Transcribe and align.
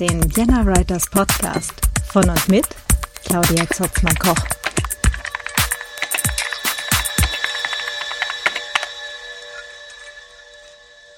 Den 0.00 0.22
Vienna 0.36 0.64
Writers 0.64 1.10
Podcast 1.10 1.74
von 2.06 2.30
und 2.30 2.48
mit 2.48 2.68
Claudia 3.24 3.66
Zotzmann-Koch. 3.68 4.36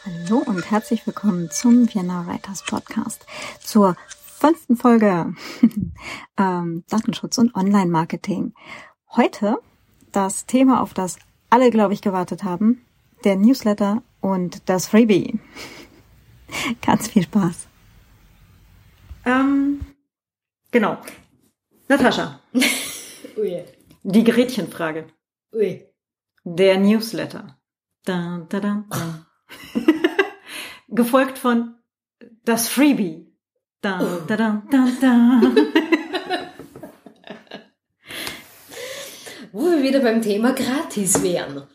Hallo 0.06 0.38
und 0.46 0.70
herzlich 0.70 1.06
willkommen 1.06 1.50
zum 1.50 1.92
Vienna 1.92 2.26
Writers 2.26 2.64
Podcast, 2.64 3.26
zur 3.62 3.96
fünften 4.38 4.78
Folge 4.78 5.34
ähm, 6.38 6.82
Datenschutz 6.88 7.36
und 7.36 7.54
Online-Marketing. 7.54 8.54
Heute 9.14 9.58
das 10.10 10.46
Thema, 10.46 10.80
auf 10.80 10.94
das 10.94 11.18
alle, 11.50 11.70
glaube 11.70 11.92
ich, 11.92 12.00
gewartet 12.00 12.44
haben, 12.44 12.80
der 13.24 13.36
Newsletter 13.36 14.02
und 14.22 14.70
das 14.70 14.88
Freebie. 14.88 15.38
Ganz 16.80 17.08
viel 17.08 17.24
Spaß. 17.24 17.69
Ähm, 19.24 19.80
genau. 20.70 20.98
Natascha. 21.88 22.40
Ui. 23.36 23.64
Die 24.02 24.24
Gretchenfrage. 24.24 25.08
Ui. 25.52 25.86
Der 26.44 26.78
Newsletter. 26.78 27.58
Da, 28.04 28.46
da, 28.48 28.60
da, 28.60 28.84
da. 28.88 29.26
Gefolgt 30.88 31.38
von 31.38 31.76
das 32.44 32.68
Freebie. 32.68 33.26
Da, 33.82 33.98
da, 34.26 34.36
da, 34.36 34.62
da, 34.70 34.88
da. 35.00 35.40
Wo 39.52 39.64
wir 39.64 39.82
wieder 39.82 40.00
beim 40.00 40.22
Thema 40.22 40.52
gratis 40.52 41.22
wären. 41.22 41.66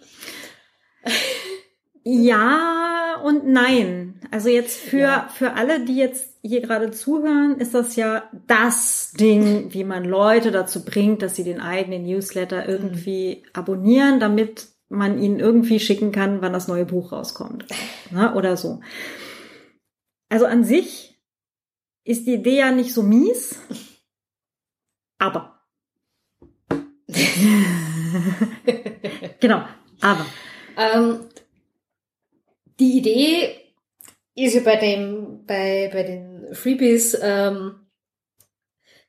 Ja 2.04 2.85
und 3.26 3.48
nein. 3.48 4.20
Also 4.30 4.50
jetzt 4.50 4.80
für, 4.80 5.00
Ja. 5.00 5.30
für 5.34 5.54
alle, 5.54 5.84
die 5.84 5.96
jetzt 5.96 6.38
hier 6.44 6.62
gerade 6.62 6.92
zuhören, 6.92 7.58
ist 7.58 7.74
das 7.74 7.96
ja 7.96 8.30
das 8.46 9.14
Ding, 9.14 9.74
wie 9.74 9.84
man 9.84 10.06
Leute 10.06 10.52
dazu 10.52 10.86
bringt, 10.86 11.24
dass 11.24 11.36
sie 11.36 11.44
den 11.44 11.60
eigenen 11.60 12.04
Newsletter 12.04 12.70
irgendwie 12.70 13.44
abonnieren, 13.54 14.20
damit 14.20 14.68
man 14.90 15.18
ihnen 15.18 15.40
irgendwie 15.40 15.80
schicken 15.80 16.12
kann, 16.12 16.44
wann 16.44 16.54
das 16.54 16.68
neue 16.68 16.86
Buch 16.86 17.12
rauskommt. 17.12 17.66
Ne? 18.12 18.36
Oder 18.36 18.58
so. 18.58 18.82
Also 20.30 20.46
an 20.46 20.64
sich 20.64 21.20
ist 22.04 22.28
die 22.28 22.36
Idee 22.36 22.60
ja 22.60 22.72
nicht 22.72 22.94
so 22.94 23.02
mies, 23.02 23.60
aber. 25.18 25.64
genau, 29.40 29.64
aber. 30.02 30.26
Ähm, 30.78 31.22
die 32.80 32.98
Idee 32.98 33.56
ist 34.36 34.56
ja 34.56 34.62
bei 34.62 34.76
dem, 34.76 35.46
bei, 35.46 35.90
bei 35.92 36.04
den 36.04 36.54
Freebies, 36.54 37.18
ähm, 37.22 37.86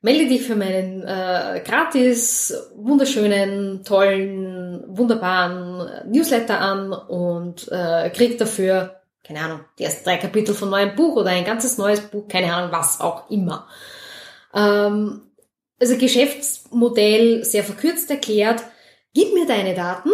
melde 0.01 0.27
dich 0.27 0.43
für 0.43 0.55
meinen 0.55 1.03
äh, 1.03 1.61
gratis, 1.65 2.53
wunderschönen, 2.75 3.83
tollen, 3.83 4.83
wunderbaren 4.87 6.11
Newsletter 6.11 6.59
an 6.59 6.93
und 6.93 7.69
äh, 7.71 8.09
krieg 8.11 8.37
dafür, 8.37 9.01
keine 9.23 9.41
Ahnung, 9.41 9.59
die 9.77 9.83
ersten 9.83 10.05
drei 10.05 10.17
Kapitel 10.17 10.55
von 10.55 10.69
neuem 10.69 10.95
Buch 10.95 11.17
oder 11.17 11.31
ein 11.31 11.43
ganzes 11.43 11.77
neues 11.77 12.01
Buch, 12.01 12.27
keine 12.27 12.53
Ahnung, 12.53 12.71
was 12.71 13.01
auch 13.01 13.29
immer. 13.29 13.67
Ähm, 14.53 15.23
also 15.79 15.97
Geschäftsmodell 15.97 17.43
sehr 17.43 17.63
verkürzt 17.63 18.09
erklärt, 18.09 18.63
gib 19.13 19.33
mir 19.33 19.45
deine 19.45 19.75
Daten 19.75 20.09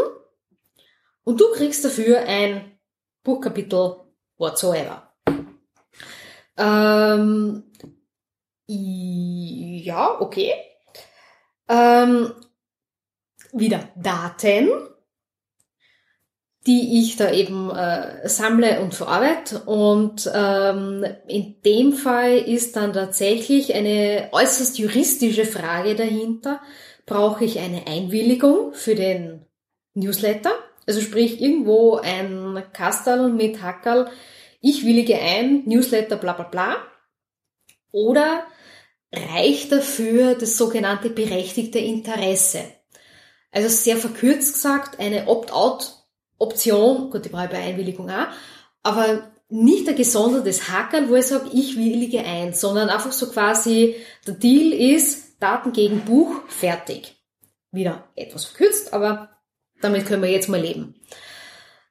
und 1.23 1.39
du 1.39 1.51
kriegst 1.53 1.85
dafür 1.85 2.19
ein 2.25 2.72
Buchkapitel 3.23 3.95
whatsoever. 4.37 5.13
Ähm, 6.57 7.63
ja, 8.67 10.19
okay. 10.19 10.53
Ähm, 11.67 12.33
wieder 13.51 13.89
Daten, 13.95 14.69
die 16.65 17.01
ich 17.01 17.17
da 17.17 17.31
eben 17.31 17.69
äh, 17.71 18.27
sammle 18.27 18.81
und 18.81 18.93
verarbeite. 18.93 19.59
Und 19.63 20.29
ähm, 20.33 21.05
in 21.27 21.61
dem 21.61 21.93
Fall 21.93 22.37
ist 22.37 22.75
dann 22.75 22.93
tatsächlich 22.93 23.73
eine 23.73 24.29
äußerst 24.31 24.77
juristische 24.77 25.45
Frage 25.45 25.95
dahinter. 25.95 26.61
Brauche 27.05 27.43
ich 27.43 27.59
eine 27.59 27.85
Einwilligung 27.87 28.73
für 28.73 28.95
den 28.95 29.45
Newsletter? 29.93 30.51
Also 30.85 31.01
sprich 31.01 31.41
irgendwo 31.41 31.95
ein 31.95 32.63
Kastel 32.73 33.29
mit 33.29 33.61
Hackerl, 33.61 34.09
ich 34.59 34.85
willige 34.85 35.17
ein, 35.19 35.63
Newsletter 35.65 36.17
bla 36.17 36.33
bla 36.33 36.45
bla. 36.45 36.77
Oder 37.91 38.45
reicht 39.13 39.71
dafür 39.71 40.35
das 40.35 40.57
sogenannte 40.57 41.09
berechtigte 41.09 41.79
Interesse? 41.79 42.63
Also 43.51 43.69
sehr 43.69 43.97
verkürzt 43.97 44.53
gesagt, 44.53 44.99
eine 44.99 45.27
Opt-out-Option, 45.27 47.11
gut, 47.11 47.25
die 47.25 47.29
brauche 47.29 47.45
ich 47.45 47.51
bei 47.51 47.59
Einwilligung 47.59 48.09
auch, 48.09 48.27
aber 48.81 49.31
nicht 49.49 49.87
ein 49.87 49.95
gesondertes 49.95 50.69
Hackerl, 50.69 51.09
wo 51.09 51.15
ich 51.15 51.27
sage, 51.27 51.49
ich 51.53 51.77
willige 51.77 52.25
ein, 52.25 52.53
sondern 52.53 52.89
einfach 52.89 53.11
so 53.11 53.29
quasi, 53.29 53.95
der 54.25 54.33
Deal 54.33 54.73
ist 54.73 55.39
Daten 55.39 55.73
gegen 55.73 56.05
Buch, 56.05 56.41
fertig. 56.47 57.15
Wieder 57.71 58.09
etwas 58.15 58.45
verkürzt, 58.45 58.93
aber 58.93 59.29
damit 59.83 60.05
können 60.05 60.23
wir 60.23 60.29
jetzt 60.29 60.49
mal 60.49 60.61
leben. 60.61 60.95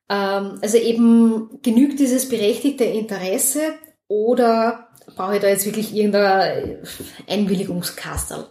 Ähm, 0.08 0.58
also 0.60 0.78
eben 0.78 1.60
genügt 1.62 1.98
dieses 1.98 2.28
berechtigte 2.28 2.84
Interesse 2.84 3.74
oder 4.08 4.88
brauche 5.16 5.36
ich 5.36 5.40
da 5.40 5.48
jetzt 5.48 5.66
wirklich 5.66 5.94
irgendein 5.94 6.86
Einwilligungskastel? 7.28 8.46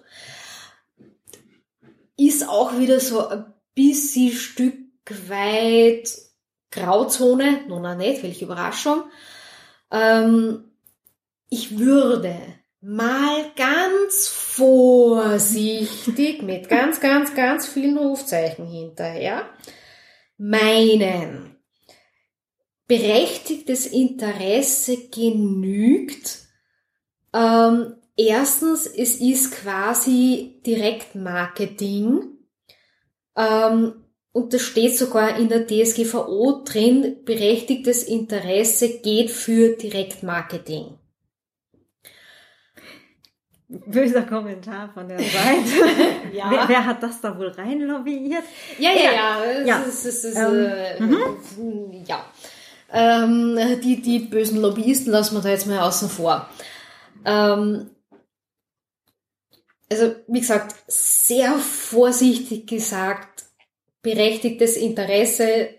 Ist 2.17 2.47
auch 2.47 2.77
wieder 2.77 2.99
so 2.99 3.27
ein 3.27 3.53
bisschen 3.75 4.31
Stück 4.31 4.75
weit 5.27 6.09
Grauzone, 6.71 7.61
nun 7.67 7.85
auch 7.85 7.97
nicht, 7.97 8.23
welche 8.23 8.45
Überraschung. 8.45 9.03
Ähm, 9.91 10.71
ich 11.49 11.77
würde 11.77 12.39
mal 12.81 13.51
ganz 13.55 14.27
vorsichtig 14.27 16.41
mit 16.41 16.67
ganz, 16.67 16.99
ganz, 16.99 17.35
ganz 17.35 17.67
vielen 17.67 17.97
Rufzeichen 17.97 18.67
hinterher 18.67 19.47
meinen, 20.37 21.57
berechtigtes 22.87 23.85
Interesse 23.85 25.09
genügt. 25.09 26.39
Ähm, 27.31 27.95
erstens, 28.17 28.87
es 28.87 29.21
ist 29.21 29.51
quasi 29.51 30.61
Direktmarketing. 30.65 32.39
Ähm, 33.37 33.93
und 34.33 34.53
das 34.53 34.63
steht 34.63 34.97
sogar 34.97 35.37
in 35.37 35.47
der 35.47 35.67
DSGVO 35.67 36.63
drin, 36.65 37.17
berechtigtes 37.23 38.03
Interesse 38.03 38.99
geht 38.99 39.29
für 39.29 39.75
Direktmarketing. 39.75 40.97
Böser 43.71 44.23
Kommentar 44.23 44.89
von 44.93 45.07
der 45.07 45.19
Seite. 45.19 45.31
Ja. 46.33 46.49
wer, 46.49 46.69
wer 46.69 46.85
hat 46.85 47.03
das 47.03 47.19
da 47.19 47.37
wohl 47.37 47.49
reinlobbyiert? 47.49 48.43
Ja, 48.79 48.91
ja, 48.91 49.11
ja. 49.11 49.43
Es 49.43 49.67
Ja. 49.67 49.79
Ist, 49.81 50.05
es 50.05 50.23
ist, 50.23 50.37
Ähm, 50.37 50.65
äh, 50.65 52.03
ja. 52.07 52.25
Ähm, 52.93 53.59
die, 53.83 54.01
die 54.01 54.19
bösen 54.19 54.61
Lobbyisten 54.61 55.11
lassen 55.11 55.35
wir 55.35 55.41
da 55.41 55.49
jetzt 55.49 55.67
mal 55.67 55.79
außen 55.79 56.09
vor. 56.09 56.49
Ähm, 57.25 57.89
also, 59.91 60.15
wie 60.27 60.39
gesagt, 60.39 60.75
sehr 60.87 61.51
vorsichtig 61.53 62.65
gesagt, 62.67 63.43
berechtigtes 64.01 64.77
Interesse 64.77 65.69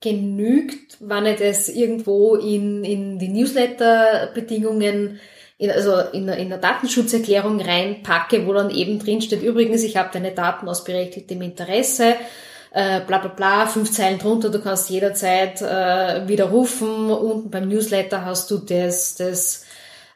genügt, 0.00 0.96
wenn 1.00 1.26
ich 1.26 1.38
das 1.38 1.68
irgendwo 1.68 2.34
in, 2.36 2.82
in 2.84 3.18
die 3.18 3.28
Newsletter-Bedingungen, 3.28 5.20
in, 5.58 5.70
also 5.72 5.98
in, 5.98 6.28
in 6.28 6.48
der 6.48 6.58
Datenschutzerklärung 6.58 7.60
reinpacke, 7.60 8.46
wo 8.46 8.52
dann 8.52 8.70
eben 8.70 8.98
drin 9.00 9.20
steht, 9.20 9.42
übrigens, 9.42 9.82
ich 9.82 9.96
habe 9.96 10.10
deine 10.12 10.32
Daten 10.32 10.68
aus 10.68 10.84
berechtigtem 10.84 11.42
Interesse, 11.42 12.14
äh, 12.70 13.00
bla 13.00 13.18
bla 13.18 13.28
bla, 13.28 13.66
fünf 13.66 13.90
Zeilen 13.90 14.18
drunter, 14.18 14.50
du 14.50 14.60
kannst 14.60 14.88
jederzeit 14.88 15.60
äh, 15.60 16.28
widerrufen. 16.28 17.10
Unten 17.10 17.50
beim 17.50 17.68
Newsletter 17.68 18.24
hast 18.24 18.50
du 18.50 18.58
das, 18.58 19.16
das 19.16 19.64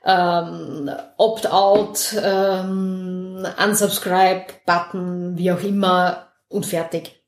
ähm, 0.05 0.91
Opt-out, 1.17 2.15
ähm, 2.23 3.45
Unsubscribe-Button, 3.65 5.39
wie 5.39 5.51
auch 5.51 5.63
immer 5.63 6.29
und 6.49 6.67
fertig. 6.67 7.21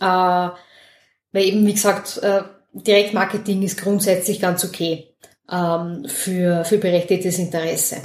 Äh, 0.00 0.04
weil 0.04 0.54
eben, 1.44 1.66
wie 1.66 1.74
gesagt, 1.74 2.18
äh, 2.18 2.42
Direktmarketing 2.72 3.62
ist 3.62 3.80
grundsätzlich 3.80 4.38
ganz 4.40 4.62
okay 4.64 5.15
für, 5.48 6.64
für 6.64 6.78
berechtigtes 6.78 7.38
Interesse. 7.38 7.98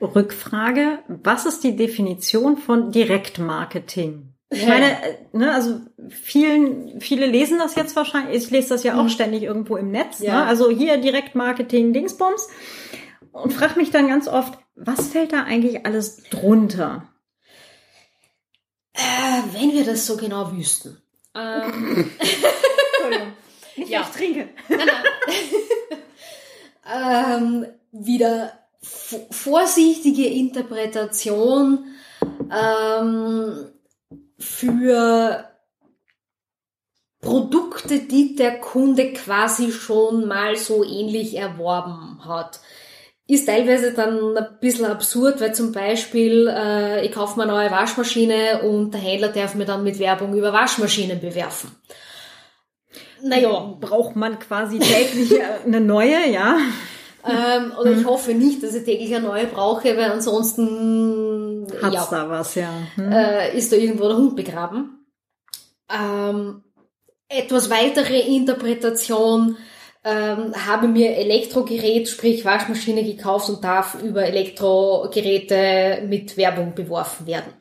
Rückfrage, 0.00 1.00
was 1.08 1.46
ist 1.46 1.64
die 1.64 1.76
Definition 1.76 2.56
von 2.56 2.92
Direktmarketing? 2.92 4.34
Ich 4.50 4.66
meine, 4.66 4.92
äh, 5.02 5.16
ne, 5.32 5.52
also 5.52 5.80
vielen, 6.10 7.00
viele 7.00 7.26
lesen 7.26 7.58
das 7.58 7.74
jetzt 7.74 7.96
wahrscheinlich, 7.96 8.44
ich 8.44 8.50
lese 8.50 8.68
das 8.68 8.84
ja 8.84 9.00
auch 9.00 9.08
ständig 9.08 9.42
irgendwo 9.42 9.76
im 9.76 9.90
Netz, 9.90 10.20
Ja. 10.20 10.40
ne? 10.40 10.46
also 10.46 10.70
hier 10.70 10.98
Direktmarketing, 10.98 11.92
Dingsbums. 11.92 12.48
und 13.32 13.52
frage 13.52 13.78
mich 13.80 13.90
dann 13.90 14.06
ganz 14.06 14.28
oft, 14.28 14.56
was 14.76 15.08
fällt 15.08 15.32
da 15.32 15.42
eigentlich 15.42 15.84
alles 15.86 16.22
drunter? 16.30 17.08
Äh, 18.92 19.00
wenn 19.52 19.72
wir 19.72 19.84
das 19.84 20.06
so 20.06 20.16
genau 20.16 20.52
wüssten. 20.52 21.02
Ähm, 21.34 22.10
Entschuldigung. 22.20 23.32
Nicht 23.76 23.90
ja. 23.90 24.02
ich 24.02 24.16
trinke. 24.16 24.48
nein, 24.68 24.78
nein. 24.86 24.88
ähm, 26.92 27.66
wieder 27.92 28.52
vorsichtige 29.30 30.26
Interpretation 30.26 31.86
ähm, 32.50 33.66
für 34.38 35.48
Produkte, 37.20 38.00
die 38.00 38.36
der 38.36 38.60
Kunde 38.60 39.12
quasi 39.14 39.72
schon 39.72 40.26
mal 40.26 40.56
so 40.56 40.84
ähnlich 40.84 41.36
erworben 41.36 42.20
hat. 42.26 42.60
Ist 43.26 43.46
teilweise 43.46 43.94
dann 43.94 44.36
ein 44.36 44.58
bisschen 44.60 44.84
absurd, 44.84 45.40
weil 45.40 45.54
zum 45.54 45.72
Beispiel 45.72 46.46
äh, 46.54 47.06
ich 47.06 47.12
kaufe 47.12 47.38
mir 47.38 47.44
eine 47.44 47.52
neue 47.52 47.70
Waschmaschine 47.70 48.62
und 48.62 48.92
der 48.92 49.00
Händler 49.00 49.28
darf 49.28 49.54
mir 49.54 49.64
dann 49.64 49.82
mit 49.82 49.98
Werbung 49.98 50.36
über 50.36 50.52
Waschmaschinen 50.52 51.18
bewerfen. 51.18 51.74
Naja, 53.24 53.76
Braucht 53.80 54.16
man 54.16 54.38
quasi 54.38 54.78
täglich 54.78 55.32
eine 55.64 55.80
neue, 55.80 56.30
ja? 56.30 56.58
ähm, 57.26 57.72
oder 57.80 57.92
ich 57.92 58.04
hoffe 58.04 58.34
nicht, 58.34 58.62
dass 58.62 58.74
ich 58.74 58.84
täglich 58.84 59.14
eine 59.14 59.26
neue 59.26 59.46
brauche, 59.46 59.96
weil 59.96 60.10
ansonsten 60.10 61.66
Hat's 61.82 61.94
ja, 61.94 62.06
da 62.10 62.28
was, 62.28 62.54
ja. 62.54 62.70
Hm? 62.96 63.10
äh, 63.10 63.56
ist 63.56 63.72
da 63.72 63.76
irgendwo 63.76 64.08
der 64.08 64.16
Hund 64.18 64.36
begraben. 64.36 65.06
Ähm, 65.90 66.64
etwas 67.28 67.70
weitere 67.70 68.20
Interpretation 68.20 69.56
ähm, 70.04 70.52
habe 70.66 70.86
mir 70.88 71.16
Elektrogerät, 71.16 72.08
sprich 72.08 72.44
Waschmaschine 72.44 73.04
gekauft 73.04 73.48
und 73.48 73.64
darf 73.64 74.02
über 74.02 74.24
Elektrogeräte 74.24 76.02
mit 76.06 76.36
Werbung 76.36 76.74
beworfen 76.74 77.26
werden. 77.26 77.54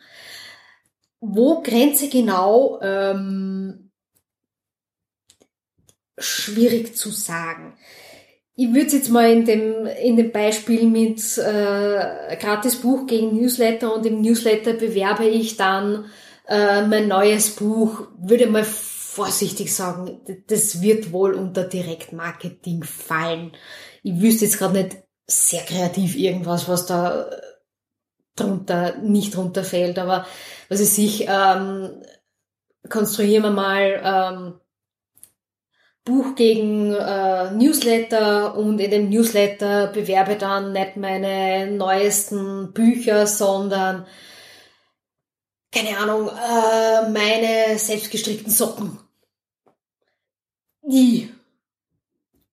Wo 1.21 1.62
Grenze 1.62 2.10
genau 2.10 2.81
ähm, 2.81 3.82
schwierig 6.18 6.95
zu 6.95 7.10
sagen. 7.10 7.77
Ich 8.56 8.71
würde 8.74 8.98
jetzt 8.98 9.10
mal 9.10 9.31
in 9.31 9.45
dem, 9.45 9.88
in 9.88 10.15
dem 10.15 10.31
Beispiel 10.31 10.86
mit 10.88 11.38
äh, 11.39 12.38
gratis 12.38 12.75
Buch 12.75 13.07
gegen 13.07 13.36
Newsletter 13.36 13.94
und 13.94 14.06
im 14.06 14.21
Newsletter 14.21 14.74
bewerbe 14.74 15.25
ich 15.25 15.57
dann 15.57 16.06
äh, 16.48 16.86
mein 16.86 17.07
neues 17.07 17.56
Buch, 17.56 18.07
würde 18.19 18.48
mal 18.48 18.63
vorsichtig 18.63 19.74
sagen, 19.74 20.21
das 20.48 20.81
wird 20.81 21.12
wohl 21.12 21.33
unter 21.33 21.63
Direktmarketing 21.63 22.83
fallen. 22.83 23.54
Ich 24.04 24.21
wüsste 24.21 24.45
jetzt 24.45 24.60
gerade 24.60 24.74
nicht 24.74 24.98
sehr 25.25 25.62
kreativ 25.62 26.15
irgendwas, 26.15 26.68
was 26.68 26.86
da 26.86 27.30
drunter, 28.36 28.98
nicht 28.98 29.36
drunter 29.36 29.63
fällt, 29.63 30.00
aber 30.00 30.25
was 30.69 30.80
ich 30.80 30.89
sich, 30.89 31.27
ähm, 31.27 32.01
konstruieren 32.89 33.44
wir 33.44 33.51
mal 33.51 34.01
ähm, 34.04 34.60
Buch 36.05 36.35
gegen 36.35 36.94
äh, 36.94 37.51
Newsletter 37.51 38.57
und 38.57 38.79
in 38.79 38.91
dem 38.91 39.09
Newsletter 39.09 39.88
bewerbe 39.88 40.35
dann 40.35 40.73
nicht 40.73 40.97
meine 40.97 41.71
neuesten 41.71 42.73
Bücher, 42.73 43.25
sondern 43.25 44.05
keine 45.73 45.97
Ahnung, 45.97 46.27
äh, 46.29 47.09
meine 47.09 47.79
selbstgestrickten 47.79 48.51
Socken. 48.51 49.00
Die. 50.81 51.29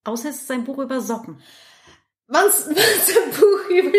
Außer 0.04 0.30
es 0.30 0.42
ist 0.42 0.50
ein 0.50 0.64
Buch 0.64 0.78
über 0.78 1.00
Socken. 1.00 1.42
Wenn's, 2.28 2.66
wenn's 2.68 3.16
ein 3.16 3.30
Buch 3.32 3.68
über, 3.68 3.98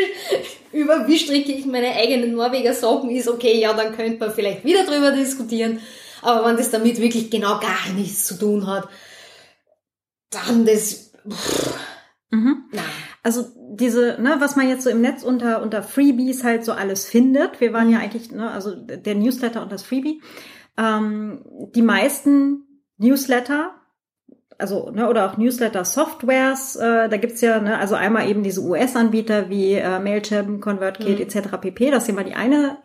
über 0.71 1.07
wie 1.07 1.19
stricke 1.19 1.51
ich 1.51 1.65
meine 1.65 1.93
eigenen 1.93 2.33
Norweger 2.33 2.73
Socken 2.73 3.09
ist, 3.09 3.27
okay, 3.27 3.59
ja, 3.59 3.73
dann 3.73 3.95
könnte 3.95 4.17
man 4.17 4.33
vielleicht 4.33 4.63
wieder 4.63 4.85
drüber 4.85 5.11
diskutieren. 5.11 5.81
Aber 6.21 6.47
wenn 6.47 6.57
das 6.57 6.71
damit 6.71 7.01
wirklich 7.01 7.29
genau 7.29 7.59
gar 7.59 7.89
nichts 7.93 8.25
zu 8.25 8.39
tun 8.39 8.65
hat, 8.65 8.87
dann 10.31 10.65
das, 10.65 11.13
pff, 11.29 11.77
Mhm. 12.33 12.63
nein. 12.71 12.83
Also 13.23 13.45
diese, 13.73 14.17
ne, 14.21 14.37
was 14.39 14.55
man 14.55 14.67
jetzt 14.69 14.83
so 14.83 14.89
im 14.89 15.01
Netz 15.01 15.21
unter, 15.21 15.61
unter 15.61 15.83
Freebies 15.83 16.43
halt 16.45 16.63
so 16.63 16.71
alles 16.71 17.05
findet. 17.05 17.59
Wir 17.59 17.73
waren 17.73 17.89
ja 17.89 17.99
eigentlich, 17.99 18.31
ne, 18.31 18.49
also 18.49 18.73
der 18.75 19.15
Newsletter 19.15 19.61
und 19.61 19.71
das 19.71 19.83
Freebie. 19.83 20.21
Ähm, 20.77 21.43
die 21.75 21.81
meisten 21.81 22.83
Newsletter, 22.97 23.71
also, 24.57 24.91
ne, 24.91 25.09
oder 25.09 25.29
auch 25.29 25.37
Newsletter-Softwares, 25.37 26.77
äh, 26.77 27.09
da 27.09 27.17
gibt's 27.17 27.41
ja, 27.41 27.59
ne, 27.59 27.77
also 27.77 27.95
einmal 27.95 28.29
eben 28.29 28.43
diese 28.43 28.61
US-Anbieter 28.61 29.49
wie 29.49 29.73
äh, 29.73 29.99
Mailchimp, 29.99 30.61
ConvertKit 30.61 31.19
Mhm. 31.19 31.25
etc. 31.25 31.57
pp. 31.59 31.91
Das 31.91 32.03
ist 32.03 32.09
immer 32.09 32.23
die 32.23 32.35
eine 32.35 32.77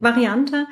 Variante. 0.00 0.66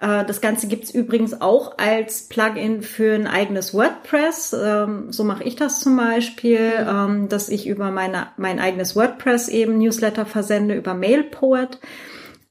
Äh, 0.00 0.24
Das 0.24 0.40
Ganze 0.40 0.68
gibt's 0.68 0.90
übrigens 0.90 1.40
auch 1.40 1.78
als 1.78 2.28
Plugin 2.28 2.82
für 2.82 3.14
ein 3.14 3.26
eigenes 3.26 3.74
WordPress. 3.74 4.54
Ähm, 4.60 5.12
So 5.12 5.24
mache 5.24 5.44
ich 5.44 5.56
das 5.56 5.80
zum 5.80 5.96
Beispiel, 5.96 6.72
ähm, 6.88 7.28
dass 7.28 7.48
ich 7.48 7.66
über 7.66 7.90
meine, 7.90 8.28
mein 8.36 8.58
eigenes 8.60 8.96
WordPress 8.96 9.48
eben 9.48 9.78
Newsletter 9.78 10.26
versende, 10.26 10.74
über 10.74 10.94
MailPoet. 10.94 11.78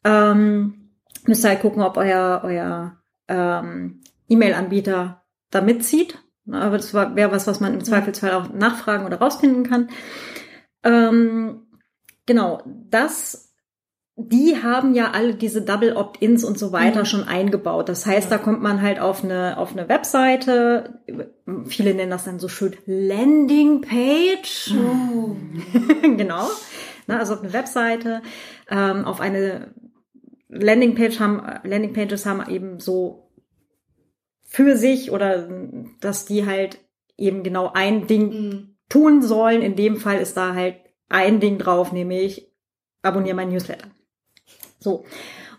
Ähm, 0.04 0.92
Müsst 1.26 1.44
ihr 1.44 1.50
halt 1.50 1.62
gucken, 1.62 1.82
ob 1.82 1.98
euer, 1.98 2.42
euer 2.44 2.98
ähm, 3.28 4.02
E-Mail-Anbieter 4.30 5.24
da 5.52 5.62
mitzieht. 5.62 6.20
Aber 6.50 6.78
das 6.78 6.94
wäre 6.94 7.32
was, 7.32 7.48
was 7.48 7.60
man 7.60 7.74
im 7.74 7.84
Zweifelsfall 7.84 8.32
auch 8.32 8.50
nachfragen 8.54 9.06
oder 9.06 9.20
rausfinden 9.20 9.64
kann. 9.64 9.90
Ähm, 10.84 11.68
genau, 12.26 12.64
das 12.66 13.47
die 14.19 14.58
haben 14.64 14.96
ja 14.96 15.12
alle 15.12 15.36
diese 15.36 15.62
Double 15.62 15.96
Opt-ins 15.96 16.44
und 16.44 16.58
so 16.58 16.72
weiter 16.72 17.02
Mhm. 17.02 17.06
schon 17.06 17.24
eingebaut. 17.28 17.88
Das 17.88 18.06
heißt, 18.08 18.31
da 18.31 18.40
kommt 18.40 18.64
man 18.64 18.81
halt 18.81 19.00
auf 19.00 19.24
eine, 19.24 19.58
auf 19.60 19.74
eine 19.74 19.88
Webseite. 19.88 21.00
Viele 21.68 21.94
nennen 21.94 22.10
das 22.10 22.25
dann 22.25 22.40
so 22.40 22.48
schön 22.48 22.75
Landing 22.88 23.81
Page. 23.81 24.74
genau. 26.02 26.48
Na, 27.06 27.20
also 27.20 27.36
auf 27.36 27.44
eine 27.44 27.53
Webseite, 27.53 28.22
ähm, 28.70 29.06
auf 29.06 29.22
eine 29.22 29.74
Landingpage 30.50 31.20
haben, 31.20 31.41
Landingpages 31.63 32.25
haben 32.25 32.44
eben 32.50 32.80
so 32.80 33.30
für 34.44 34.75
sich 34.77 35.12
oder 35.12 35.48
dass 36.00 36.25
die 36.25 36.46
halt 36.46 36.80
eben 37.18 37.44
genau 37.44 37.72
ein 37.74 38.08
Ding 38.08 38.30
Mhm. 38.30 38.75
tun 38.89 39.22
sollen. 39.22 39.62
In 39.62 39.75
dem 39.75 39.98
Fall 39.98 40.18
ist 40.18 40.36
da 40.38 40.56
halt 40.56 40.77
ein 41.08 41.39
Ding 41.39 41.60
drauf, 41.60 41.91
nämlich 41.91 42.51
abonniere 43.03 43.36
mein 43.36 43.50
Newsletter. 43.50 43.88
So. 44.79 45.05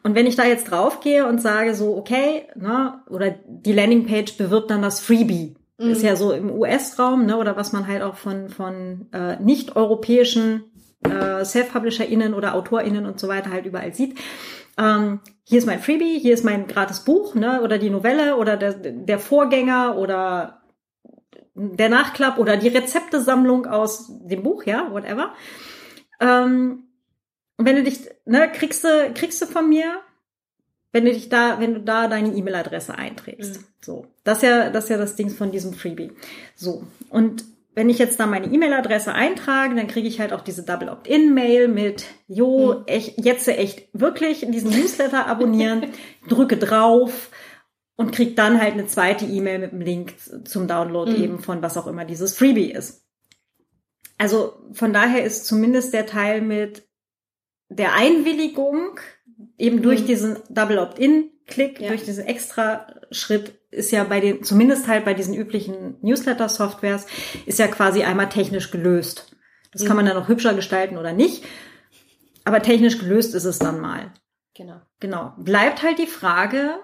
Und 0.03 0.15
wenn 0.15 0.27
ich 0.27 0.37
da 0.37 0.45
jetzt 0.45 0.71
draufgehe 0.71 1.27
und 1.27 1.41
sage 1.41 1.75
so, 1.75 1.97
okay, 1.97 2.45
ne, 2.55 3.03
oder 3.11 3.35
die 3.47 3.73
Landingpage 3.73 4.37
bewirbt 4.37 4.71
dann 4.71 4.83
das 4.83 5.01
Freebie. 5.01 5.57
Mhm. 5.79 5.91
Ist 5.91 6.03
ja 6.03 6.17
so 6.17 6.33
im 6.33 6.51
US-Raum, 6.51 7.27
ne, 7.27 7.37
oder 7.37 7.57
was 7.57 7.73
man 7.73 7.87
halt 7.87 8.03
auch 8.03 8.17
von, 8.17 8.49
von 8.49 9.07
äh, 9.13 9.37
nicht-europäischen 9.41 10.65
äh, 11.05 11.45
Self-PublisherInnen 11.45 12.35
oder 12.35 12.55
AutorInnen 12.55 13.07
und 13.07 13.21
so 13.21 13.29
weiter 13.29 13.51
halt 13.51 13.67
überall 13.67 13.95
sieht. 13.95 14.19
Ähm, 14.79 15.21
hier 15.45 15.59
ist 15.59 15.67
mein 15.67 15.81
Freebie, 15.81 16.19
hier 16.21 16.35
ist 16.35 16.45
mein 16.45 16.67
gratis 16.69 17.01
Buch, 17.01 17.35
ne, 17.35 17.63
oder 17.63 17.79
die 17.79 17.91
Novelle 17.91 18.37
oder 18.37 18.57
der, 18.57 18.75
der 18.75 19.19
Vorgänger 19.19 19.97
oder 19.97 20.63
der 21.55 21.89
Nachklapp 21.89 22.39
oder 22.39 22.57
die 22.57 22.69
Rezeptesammlung 22.69 23.67
aus 23.67 24.13
dem 24.21 24.45
Buch, 24.45 24.63
ja, 24.65 24.93
whatever. 24.93 25.35
Ähm, 26.21 26.88
und 27.59 27.67
wenn 27.67 27.77
du 27.77 27.83
dich, 27.83 28.01
ne, 28.25 28.51
kriegst 28.51 28.83
du, 28.85 29.13
kriegst 29.15 29.43
du 29.43 29.47
von 29.47 29.69
mir, 29.69 30.01
wenn 30.93 31.05
du 31.05 31.13
dich 31.13 31.29
da, 31.29 31.61
wenn 31.61 31.75
du 31.75 31.81
da 31.81 32.09
deine 32.09 32.33
E-Mail-Adresse 32.35 32.95
einträgst. 32.95 33.57
Mhm. 33.61 33.65
So. 33.83 34.07
Das 34.25 34.39
ist 34.39 34.45
ja, 34.45 34.71
das 34.71 34.85
ist 34.85 34.91
ja 34.91 34.97
das 34.97 35.17
Ding 35.17 35.29
von 35.29 35.51
diesem 35.53 35.75
Freebie. 35.75 36.13
So. 36.57 36.85
Und 37.11 37.45
wenn 37.75 37.91
ich 37.91 37.99
jetzt 37.99 38.19
da 38.19 38.27
meine 38.27 38.47
E-Mail-Adresse 38.47 39.13
eintrage, 39.13 39.75
dann 39.75 39.87
kriege 39.87 40.09
ich 40.09 40.19
halt 40.19 40.33
auch 40.33 40.41
diese 40.41 40.63
Double 40.65 40.89
Opt-in-Mail 40.89 41.69
mit, 41.69 42.07
jo, 42.27 42.75
Mhm. 42.79 42.85
echt, 42.87 43.25
jetzt 43.25 43.47
echt 43.49 43.89
wirklich 43.93 44.47
diesen 44.49 44.71
Newsletter 44.71 45.27
abonnieren, 45.27 45.91
drücke 46.29 46.57
drauf 46.57 47.31
und 47.97 48.13
krieg 48.13 48.35
dann 48.35 48.61
halt 48.61 48.73
eine 48.73 48.87
zweite 48.87 49.27
E-Mail 49.27 49.59
mit 49.59 49.73
dem 49.73 49.81
Link 49.83 50.15
zum 50.45 50.67
Download 50.69 51.11
Mhm. 51.13 51.23
eben 51.23 51.39
von 51.41 51.61
was 51.63 51.77
auch 51.77 51.87
immer 51.87 52.05
dieses 52.05 52.35
Freebie 52.35 52.73
ist. 52.73 53.05
Also 54.17 54.55
von 54.73 54.93
daher 54.93 55.23
ist 55.25 55.47
zumindest 55.47 55.93
der 55.93 56.07
Teil 56.07 56.41
mit 56.41 56.88
der 57.69 57.95
Einwilligung 57.95 58.99
eben 59.57 59.83
durch 59.83 60.03
Mhm. 60.03 60.07
diesen 60.07 60.37
Double 60.49 60.79
Opt-in-Klick, 60.79 61.81
Ja. 61.81 61.89
durch 61.89 62.05
diesen 62.05 62.25
extra 62.27 62.87
Schritt 63.11 63.59
ist 63.71 63.91
ja 63.91 64.05
bei 64.05 64.21
den, 64.21 64.43
zumindest 64.43 64.89
halt 64.89 65.05
bei 65.05 65.15
diesen 65.15 65.35
üblichen 65.35 65.97
Newsletter-Softwares, 66.03 67.07
ist 67.47 67.59
ja 67.59 67.69
quasi 67.69 68.03
einmal 68.03 68.29
technisch 68.29 68.71
gelöst. 68.71 69.37
Das 69.73 69.83
kann 69.83 69.91
Mhm. 69.93 69.97
man 69.97 70.07
dann 70.07 70.17
noch 70.17 70.29
hübscher 70.29 70.55
gestalten 70.55 70.97
oder 70.97 71.13
nicht. 71.13 71.45
Aber 72.45 72.63
technisch 72.63 72.99
gelöst 72.99 73.35
ist 73.35 73.45
es 73.45 73.59
dann 73.59 73.81
mal. 73.81 74.13
Genau. 74.55 74.81
Genau. 75.01 75.35
Bleibt 75.39 75.83
halt 75.83 75.99
die 75.99 76.07
Frage, 76.07 76.77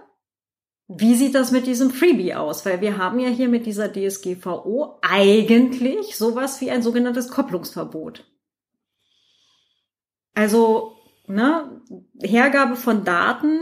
wie 0.87 1.15
sieht 1.15 1.35
das 1.35 1.51
mit 1.51 1.67
diesem 1.67 1.91
Freebie 1.91 2.35
aus? 2.35 2.67
Weil 2.67 2.83
wir 2.83 2.99
haben 2.99 3.19
ja 3.19 3.31
hier 3.31 3.49
mit 3.49 3.65
dieser 3.65 3.89
DSGVO 3.91 4.99
eigentlich 5.01 6.17
sowas 6.17 6.61
wie 6.61 6.71
ein 6.71 6.83
sogenanntes 6.83 7.29
Kopplungsverbot. 7.31 8.25
Also, 10.35 10.97
ne, 11.27 11.81
Hergabe 12.23 12.77
von 12.77 13.05
Daten 13.05 13.59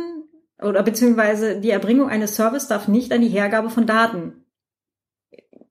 oder 0.61 0.83
beziehungsweise 0.83 1.61
die 1.61 1.71
Erbringung 1.71 2.09
eines 2.09 2.37
Service 2.37 2.69
darf 2.69 2.89
nicht 2.89 3.13
an 3.13 3.21
die 3.21 3.29
Hergabe 3.29 3.71
von 3.71 3.87
Daten 3.87 4.45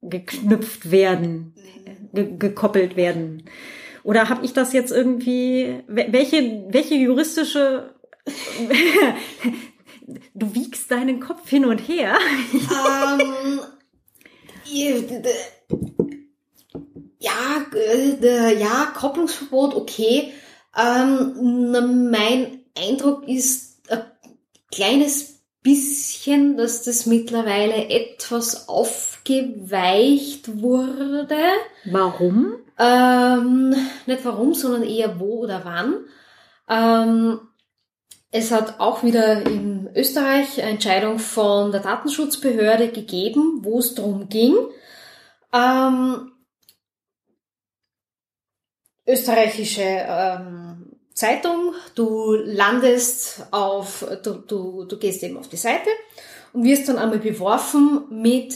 geknüpft 0.01 0.91
werden, 0.91 1.55
ge 2.13 2.37
gekoppelt 2.37 2.95
werden. 2.95 3.43
Oder 4.03 4.29
habe 4.29 4.45
ich 4.45 4.53
das 4.53 4.73
jetzt 4.73 4.91
irgendwie, 4.91 5.83
welche, 5.87 6.65
welche 6.69 6.95
juristische, 6.95 7.93
du 10.33 10.55
wiegst 10.55 10.89
deinen 10.89 11.19
Kopf 11.19 11.47
hin 11.47 11.65
und 11.65 11.77
her? 11.77 12.15
Ähm, 12.53 13.21
ja, 17.19 17.65
äh, 17.75 18.59
ja, 18.59 18.91
Kopplungsverbot, 18.95 19.75
okay. 19.75 20.33
Ähm, 20.77 22.09
mein 22.11 22.59
Eindruck 22.77 23.27
ist 23.27 23.81
ein 23.89 24.03
kleines 24.71 25.41
bisschen, 25.63 26.57
dass 26.57 26.83
das 26.83 27.05
mittlerweile 27.05 27.89
etwas 27.89 28.67
aufgeweicht 28.67 30.61
wurde. 30.61 31.37
Warum? 31.85 32.55
Ähm, 32.79 33.75
nicht 34.05 34.25
warum, 34.25 34.53
sondern 34.53 34.83
eher 34.83 35.19
wo 35.19 35.41
oder 35.41 35.61
wann. 35.63 36.05
Ähm, 36.67 37.39
es 38.31 38.51
hat 38.51 38.79
auch 38.79 39.03
wieder 39.03 39.45
in 39.45 39.89
Österreich 39.93 40.61
eine 40.61 40.71
Entscheidung 40.71 41.19
von 41.19 41.71
der 41.71 41.81
Datenschutzbehörde 41.81 42.87
gegeben, 42.87 43.59
wo 43.61 43.79
es 43.79 43.93
darum 43.93 44.29
ging, 44.29 44.55
ähm, 45.53 46.30
österreichische 49.11 49.83
ähm, 49.83 50.97
Zeitung, 51.13 51.73
du 51.95 52.33
landest 52.33 53.47
auf, 53.51 54.05
du, 54.23 54.35
du, 54.35 54.85
du 54.85 54.97
gehst 54.97 55.21
eben 55.23 55.37
auf 55.37 55.49
die 55.49 55.57
Seite 55.57 55.89
und 56.53 56.63
wirst 56.63 56.87
dann 56.89 56.97
einmal 56.97 57.19
beworfen 57.19 58.05
mit 58.09 58.55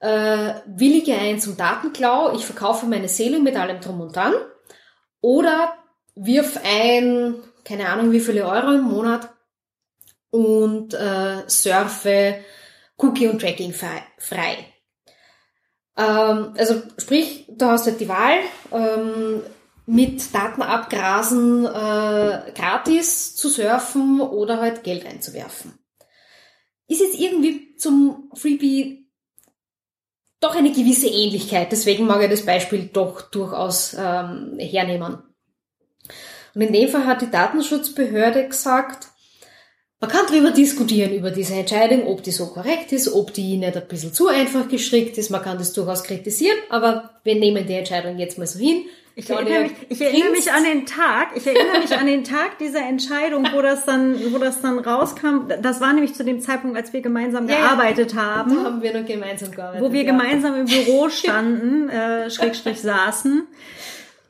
äh, 0.00 0.54
willige 0.66 1.14
ein 1.14 1.40
zum 1.40 1.56
Datenklau, 1.56 2.34
ich 2.34 2.44
verkaufe 2.44 2.86
meine 2.86 3.08
Seele 3.08 3.40
mit 3.40 3.56
allem 3.56 3.80
drum 3.80 4.00
und 4.00 4.14
dran. 4.14 4.34
Oder 5.20 5.74
wirf 6.14 6.60
ein, 6.62 7.36
keine 7.64 7.88
Ahnung 7.88 8.12
wie 8.12 8.20
viele 8.20 8.46
Euro 8.46 8.72
im 8.72 8.82
Monat 8.82 9.30
und 10.30 10.92
äh, 10.92 11.42
surfe 11.46 12.44
Cookie 12.98 13.28
und 13.28 13.40
Tracking 13.40 13.72
frei. 13.72 14.74
Ähm, 15.96 16.54
also 16.58 16.82
sprich, 16.98 17.46
du 17.48 17.66
hast 17.66 17.86
halt 17.86 18.00
die 18.00 18.08
Wahl, 18.08 18.40
ähm, 18.72 19.42
mit 19.86 20.34
Daten 20.34 20.62
abgrasen 20.62 21.66
äh, 21.66 22.52
gratis 22.54 23.36
zu 23.36 23.48
surfen 23.48 24.20
oder 24.20 24.60
halt 24.60 24.82
Geld 24.82 25.06
einzuwerfen. 25.06 25.78
Ist 26.86 27.00
jetzt 27.00 27.18
irgendwie 27.18 27.76
zum 27.76 28.30
Freebie 28.34 29.08
doch 30.40 30.54
eine 30.54 30.72
gewisse 30.72 31.08
Ähnlichkeit, 31.08 31.72
deswegen 31.72 32.06
mag 32.06 32.22
ich 32.22 32.30
das 32.30 32.44
Beispiel 32.44 32.90
doch 32.92 33.22
durchaus 33.22 33.94
ähm, 33.98 34.58
hernehmen. 34.58 35.18
Und 36.54 36.60
in 36.60 36.72
dem 36.72 36.88
Fall 36.88 37.06
hat 37.06 37.22
die 37.22 37.30
Datenschutzbehörde 37.30 38.48
gesagt, 38.48 39.08
man 40.00 40.10
kann 40.10 40.26
darüber 40.28 40.50
diskutieren, 40.50 41.14
über 41.14 41.30
diese 41.30 41.54
Entscheidung, 41.54 42.06
ob 42.06 42.22
die 42.22 42.30
so 42.30 42.48
korrekt 42.48 42.92
ist, 42.92 43.10
ob 43.10 43.32
die 43.32 43.56
nicht 43.56 43.74
ein 43.74 43.88
bisschen 43.88 44.12
zu 44.12 44.28
einfach 44.28 44.68
gestrickt 44.68 45.16
ist. 45.16 45.30
Man 45.30 45.40
kann 45.40 45.56
das 45.56 45.72
durchaus 45.72 46.04
kritisieren, 46.04 46.58
aber 46.68 47.18
wir 47.24 47.36
nehmen 47.36 47.66
die 47.66 47.72
Entscheidung 47.72 48.18
jetzt 48.18 48.36
mal 48.36 48.46
so 48.46 48.58
hin. 48.58 48.84
Ich 49.16 49.30
erinnere, 49.30 49.62
mich, 49.62 49.72
ich 49.90 50.00
erinnere 50.00 50.30
mich 50.32 50.50
an 50.50 50.64
den 50.64 50.86
Tag, 50.86 51.28
ich 51.36 51.46
erinnere 51.46 51.78
mich 51.80 51.96
an 51.96 52.06
den 52.06 52.24
Tag 52.24 52.58
dieser 52.58 52.80
Entscheidung, 52.80 53.46
wo 53.52 53.62
das 53.62 53.84
dann, 53.84 54.32
wo 54.32 54.38
das 54.38 54.60
dann 54.60 54.80
rauskam. 54.80 55.48
Das 55.62 55.80
war 55.80 55.92
nämlich 55.92 56.14
zu 56.14 56.24
dem 56.24 56.40
Zeitpunkt, 56.40 56.76
als 56.76 56.92
wir 56.92 57.00
gemeinsam 57.00 57.48
ja, 57.48 57.58
gearbeitet 57.58 58.16
haben. 58.16 58.56
Da 58.56 58.64
haben 58.64 58.82
wir 58.82 58.98
noch 58.98 59.06
gemeinsam 59.06 59.52
gearbeitet. 59.52 59.82
Wo 59.82 59.92
wir 59.92 60.02
ja. 60.02 60.10
gemeinsam 60.10 60.56
im 60.56 60.66
Büro 60.66 61.08
standen, 61.10 61.88
äh, 61.90 62.28
Schrägstrich 62.28 62.80
saßen. 62.82 63.46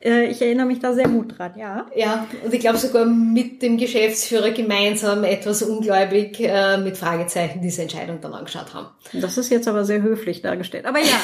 Äh, 0.01 0.27
ich 0.27 0.39
erinnere 0.39 0.67
mich 0.67 0.77
da 0.77 0.93
sehr 0.93 1.07
gut 1.07 1.35
dran, 1.35 1.53
ja. 1.57 1.87
Ja, 1.95 2.27
und 2.43 2.53
ich 2.53 2.59
glaube 2.59 2.77
sogar 2.77 3.05
mit 3.05 3.63
dem 3.63 3.77
Geschäftsführer 3.77 4.51
gemeinsam 4.51 5.23
etwas 5.23 5.63
ungläubig 5.63 6.39
äh, 6.39 6.77
mit 6.77 6.95
Fragezeichen 6.95 7.59
diese 7.59 7.81
Entscheidung 7.81 8.21
dann 8.21 8.33
angeschaut 8.35 8.75
haben. 8.75 8.89
Das 9.13 9.39
ist 9.39 9.49
jetzt 9.49 9.67
aber 9.67 9.83
sehr 9.83 10.03
höflich 10.03 10.43
dargestellt. 10.43 10.85
Aber 10.85 10.99
ja. 10.99 11.19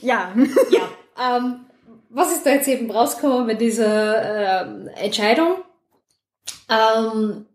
ja. 0.02 0.34
Ja. 0.70 0.88
Ähm, 1.22 1.66
was 2.10 2.32
ist 2.32 2.44
da 2.44 2.50
jetzt 2.50 2.68
eben 2.68 2.90
rausgekommen 2.90 3.46
bei 3.46 3.54
dieser 3.54 4.66
äh, 4.66 5.04
Entscheidung? 5.04 5.56
Ähm, 6.68 7.46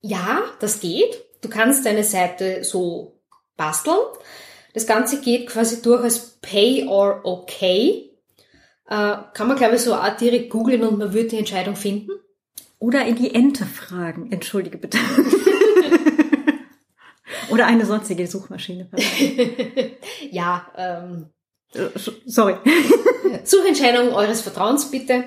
ja, 0.00 0.42
das 0.60 0.80
geht. 0.80 1.24
Du 1.42 1.48
kannst 1.48 1.86
deine 1.86 2.04
Seite 2.04 2.62
so 2.64 3.20
basteln. 3.56 3.98
Das 4.74 4.86
Ganze 4.86 5.20
geht 5.20 5.48
quasi 5.48 5.82
durch 5.82 6.02
als 6.02 6.38
Pay 6.40 6.86
or 6.86 7.20
Okay. 7.24 8.10
Äh, 8.88 9.16
kann 9.34 9.48
man, 9.48 9.56
glaube 9.56 9.76
ich, 9.76 9.82
so 9.82 9.94
auch 9.94 10.16
direkt 10.16 10.50
googeln 10.50 10.82
und 10.82 10.98
man 10.98 11.12
wird 11.12 11.32
die 11.32 11.38
Entscheidung 11.38 11.76
finden. 11.76 12.10
Oder 12.78 13.04
in 13.04 13.16
die 13.16 13.34
Ente 13.34 13.66
fragen. 13.66 14.32
Entschuldige 14.32 14.78
bitte. 14.78 14.98
Oder 17.50 17.66
eine 17.66 17.84
sonstige 17.84 18.26
Suchmaschine. 18.26 18.88
ja, 20.30 20.66
ähm, 20.76 21.26
äh, 21.26 21.39
sorry. 22.26 22.54
Suchentscheidung 23.44 24.12
eures 24.12 24.40
Vertrauens 24.40 24.90
bitte. 24.90 25.24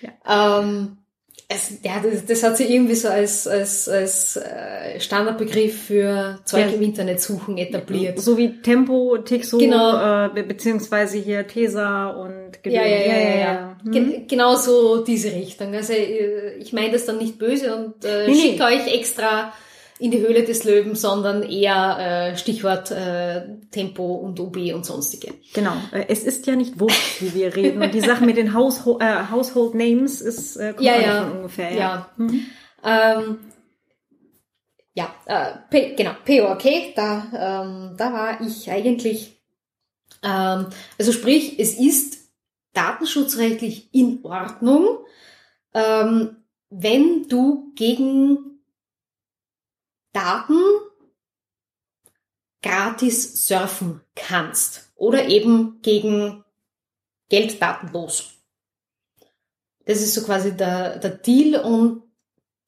Ja. 0.00 0.60
Ähm, 0.60 0.96
es, 1.52 1.78
ja, 1.82 2.00
das, 2.00 2.24
das 2.26 2.44
hat 2.44 2.56
sich 2.56 2.70
irgendwie 2.70 2.94
so 2.94 3.08
als, 3.08 3.48
als, 3.48 3.88
als 3.88 4.36
äh, 4.36 5.00
Standardbegriff 5.00 5.82
für 5.82 6.38
Zeug 6.44 6.66
ja. 6.66 6.72
im 6.74 6.82
Internet 6.82 7.20
suchen 7.20 7.58
etabliert. 7.58 8.20
So 8.20 8.38
wie 8.38 8.62
Tempo, 8.62 9.18
Tixo, 9.18 9.58
genau. 9.58 10.26
äh, 10.26 10.42
beziehungsweise 10.44 11.18
hier 11.18 11.48
Tesa 11.48 12.10
und 12.10 12.52
ja, 12.64 12.84
ja, 12.84 12.98
ja, 12.98 13.18
ja, 13.18 13.36
ja. 13.36 13.76
Hm? 13.82 14.28
Genau 14.28 14.54
so 14.54 15.02
diese 15.02 15.32
Richtung. 15.32 15.74
Also 15.74 15.92
äh, 15.92 16.54
ich 16.58 16.72
meine 16.72 16.92
das 16.92 17.06
dann 17.06 17.18
nicht 17.18 17.36
böse 17.38 17.74
und 17.74 18.04
äh, 18.04 18.28
nee, 18.28 18.34
schicke 18.34 18.64
nee. 18.64 18.76
euch 18.76 18.94
extra 18.94 19.52
in 20.00 20.10
die 20.10 20.20
Höhle 20.20 20.44
des 20.44 20.64
Löwen, 20.64 20.94
sondern 20.94 21.42
eher 21.42 22.32
äh, 22.32 22.36
Stichwort 22.36 22.90
äh, 22.90 23.42
Tempo 23.70 24.14
und 24.14 24.40
OB 24.40 24.56
und 24.74 24.86
sonstige. 24.86 25.34
Genau. 25.52 25.74
Äh, 25.92 26.06
es 26.08 26.24
ist 26.24 26.46
ja 26.46 26.56
nicht 26.56 26.80
wurscht, 26.80 27.20
wie 27.20 27.34
wir 27.34 27.54
reden. 27.54 27.82
Und 27.82 27.92
die 27.92 28.00
Sache 28.00 28.24
mit 28.24 28.38
den 28.38 28.54
Household, 28.54 29.02
äh, 29.02 29.30
Household 29.30 29.74
Names 29.74 30.22
ist 30.22 30.56
äh, 30.56 30.72
kommt 30.72 30.86
ja, 30.86 30.98
ja. 30.98 31.22
von 31.24 31.36
ungefähr. 31.36 31.72
Ja. 31.72 31.78
Ja, 31.78 32.10
mhm. 32.16 32.46
ähm, 32.82 33.38
ja 34.94 35.14
äh, 35.26 35.52
P, 35.68 35.94
genau, 35.96 36.12
POK, 36.24 36.94
da, 36.96 37.62
ähm, 37.62 37.94
da 37.98 38.12
war 38.12 38.40
ich 38.40 38.70
eigentlich, 38.70 39.38
ähm, 40.22 40.66
also 40.98 41.12
sprich, 41.12 41.58
es 41.58 41.78
ist 41.78 42.30
datenschutzrechtlich 42.72 43.92
in 43.92 44.20
Ordnung, 44.22 45.00
ähm, 45.74 46.36
wenn 46.70 47.28
du 47.28 47.72
gegen 47.74 48.49
Daten 50.12 50.60
gratis 52.62 53.46
surfen 53.46 54.00
kannst 54.14 54.92
oder 54.94 55.28
eben 55.28 55.80
gegen 55.82 56.44
Geld 57.28 57.60
datenlos. 57.62 58.34
Das 59.86 60.00
ist 60.02 60.14
so 60.14 60.22
quasi 60.24 60.56
der, 60.56 60.98
der 60.98 61.10
Deal 61.10 61.62
und 61.62 62.02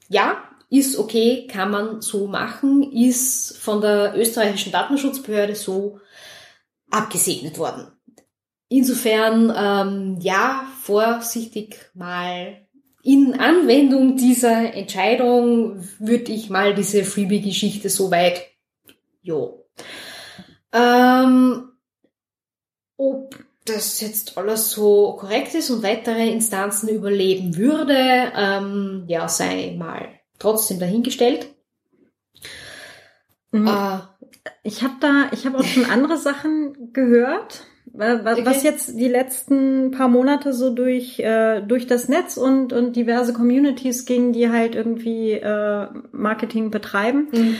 ja, 0.08 0.48
ist 0.70 0.98
okay, 0.98 1.46
kann 1.46 1.70
man 1.70 2.00
so 2.00 2.26
machen, 2.26 2.82
ist 2.92 3.58
von 3.58 3.82
der 3.82 4.16
österreichischen 4.16 4.72
Datenschutzbehörde 4.72 5.54
so 5.54 6.00
abgesegnet 6.90 7.58
worden. 7.58 7.92
Insofern, 8.68 9.52
ähm, 9.54 10.18
ja, 10.20 10.66
vorsichtig 10.82 11.90
mal 11.92 12.66
in 13.02 13.38
Anwendung 13.38 14.16
dieser 14.16 14.74
Entscheidung 14.74 15.84
würde 15.98 16.32
ich 16.32 16.50
mal 16.50 16.74
diese 16.74 17.04
Freebie-Geschichte 17.04 17.90
so 17.90 18.10
weit, 18.10 18.42
jo. 19.22 19.66
Ähm, 20.72 21.72
ob 22.96 23.36
das 23.64 24.00
jetzt 24.00 24.38
alles 24.38 24.70
so 24.70 25.16
korrekt 25.18 25.54
ist 25.54 25.70
und 25.70 25.82
weitere 25.82 26.28
Instanzen 26.30 26.88
überleben 26.88 27.56
würde, 27.56 28.32
ähm, 28.36 29.04
ja, 29.08 29.28
sei 29.28 29.74
mal 29.76 30.08
trotzdem 30.38 30.78
dahingestellt. 30.78 31.48
Mhm. 33.50 33.66
Äh, 33.66 33.98
ich 34.62 34.82
habe 34.82 34.94
da, 35.00 35.28
ich 35.32 35.44
habe 35.44 35.58
auch 35.58 35.64
schon 35.64 35.84
andere 35.84 36.18
Sachen 36.18 36.92
gehört 36.92 37.64
was, 37.94 38.62
jetzt 38.62 38.98
die 38.98 39.08
letzten 39.08 39.90
paar 39.90 40.08
Monate 40.08 40.52
so 40.52 40.74
durch, 40.74 41.18
äh, 41.18 41.60
durch 41.60 41.86
das 41.86 42.08
Netz 42.08 42.36
und, 42.36 42.72
und 42.72 42.96
diverse 42.96 43.32
Communities 43.32 44.06
ging, 44.06 44.32
die 44.32 44.48
halt 44.48 44.74
irgendwie 44.74 45.32
äh, 45.32 45.88
Marketing 46.10 46.70
betreiben. 46.70 47.28
Mhm. 47.32 47.56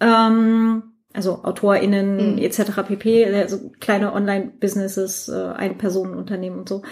Ähm, 0.00 0.82
also 1.12 1.42
AutorInnen 1.42 2.34
mhm. 2.34 2.38
etc. 2.38 2.82
pp, 2.86 3.26
also 3.34 3.70
kleine 3.80 4.12
Online-Businesses, 4.12 5.28
äh, 5.28 5.52
Ein-Personen-Unternehmen 5.56 6.60
und 6.60 6.68
so. 6.68 6.82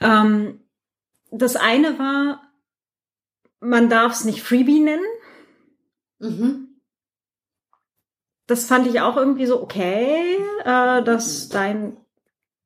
Ähm, 0.00 0.60
das 1.32 1.56
eine 1.56 1.98
war, 1.98 2.42
man 3.60 3.88
darf 3.88 4.12
es 4.12 4.24
nicht 4.24 4.42
Freebie 4.42 4.80
nennen. 4.80 5.04
Mhm. 6.20 6.68
Das 8.46 8.64
fand 8.64 8.86
ich 8.86 9.00
auch 9.00 9.16
irgendwie 9.16 9.46
so 9.46 9.62
okay, 9.62 10.36
äh, 10.64 11.02
dass 11.02 11.48
dein 11.48 11.96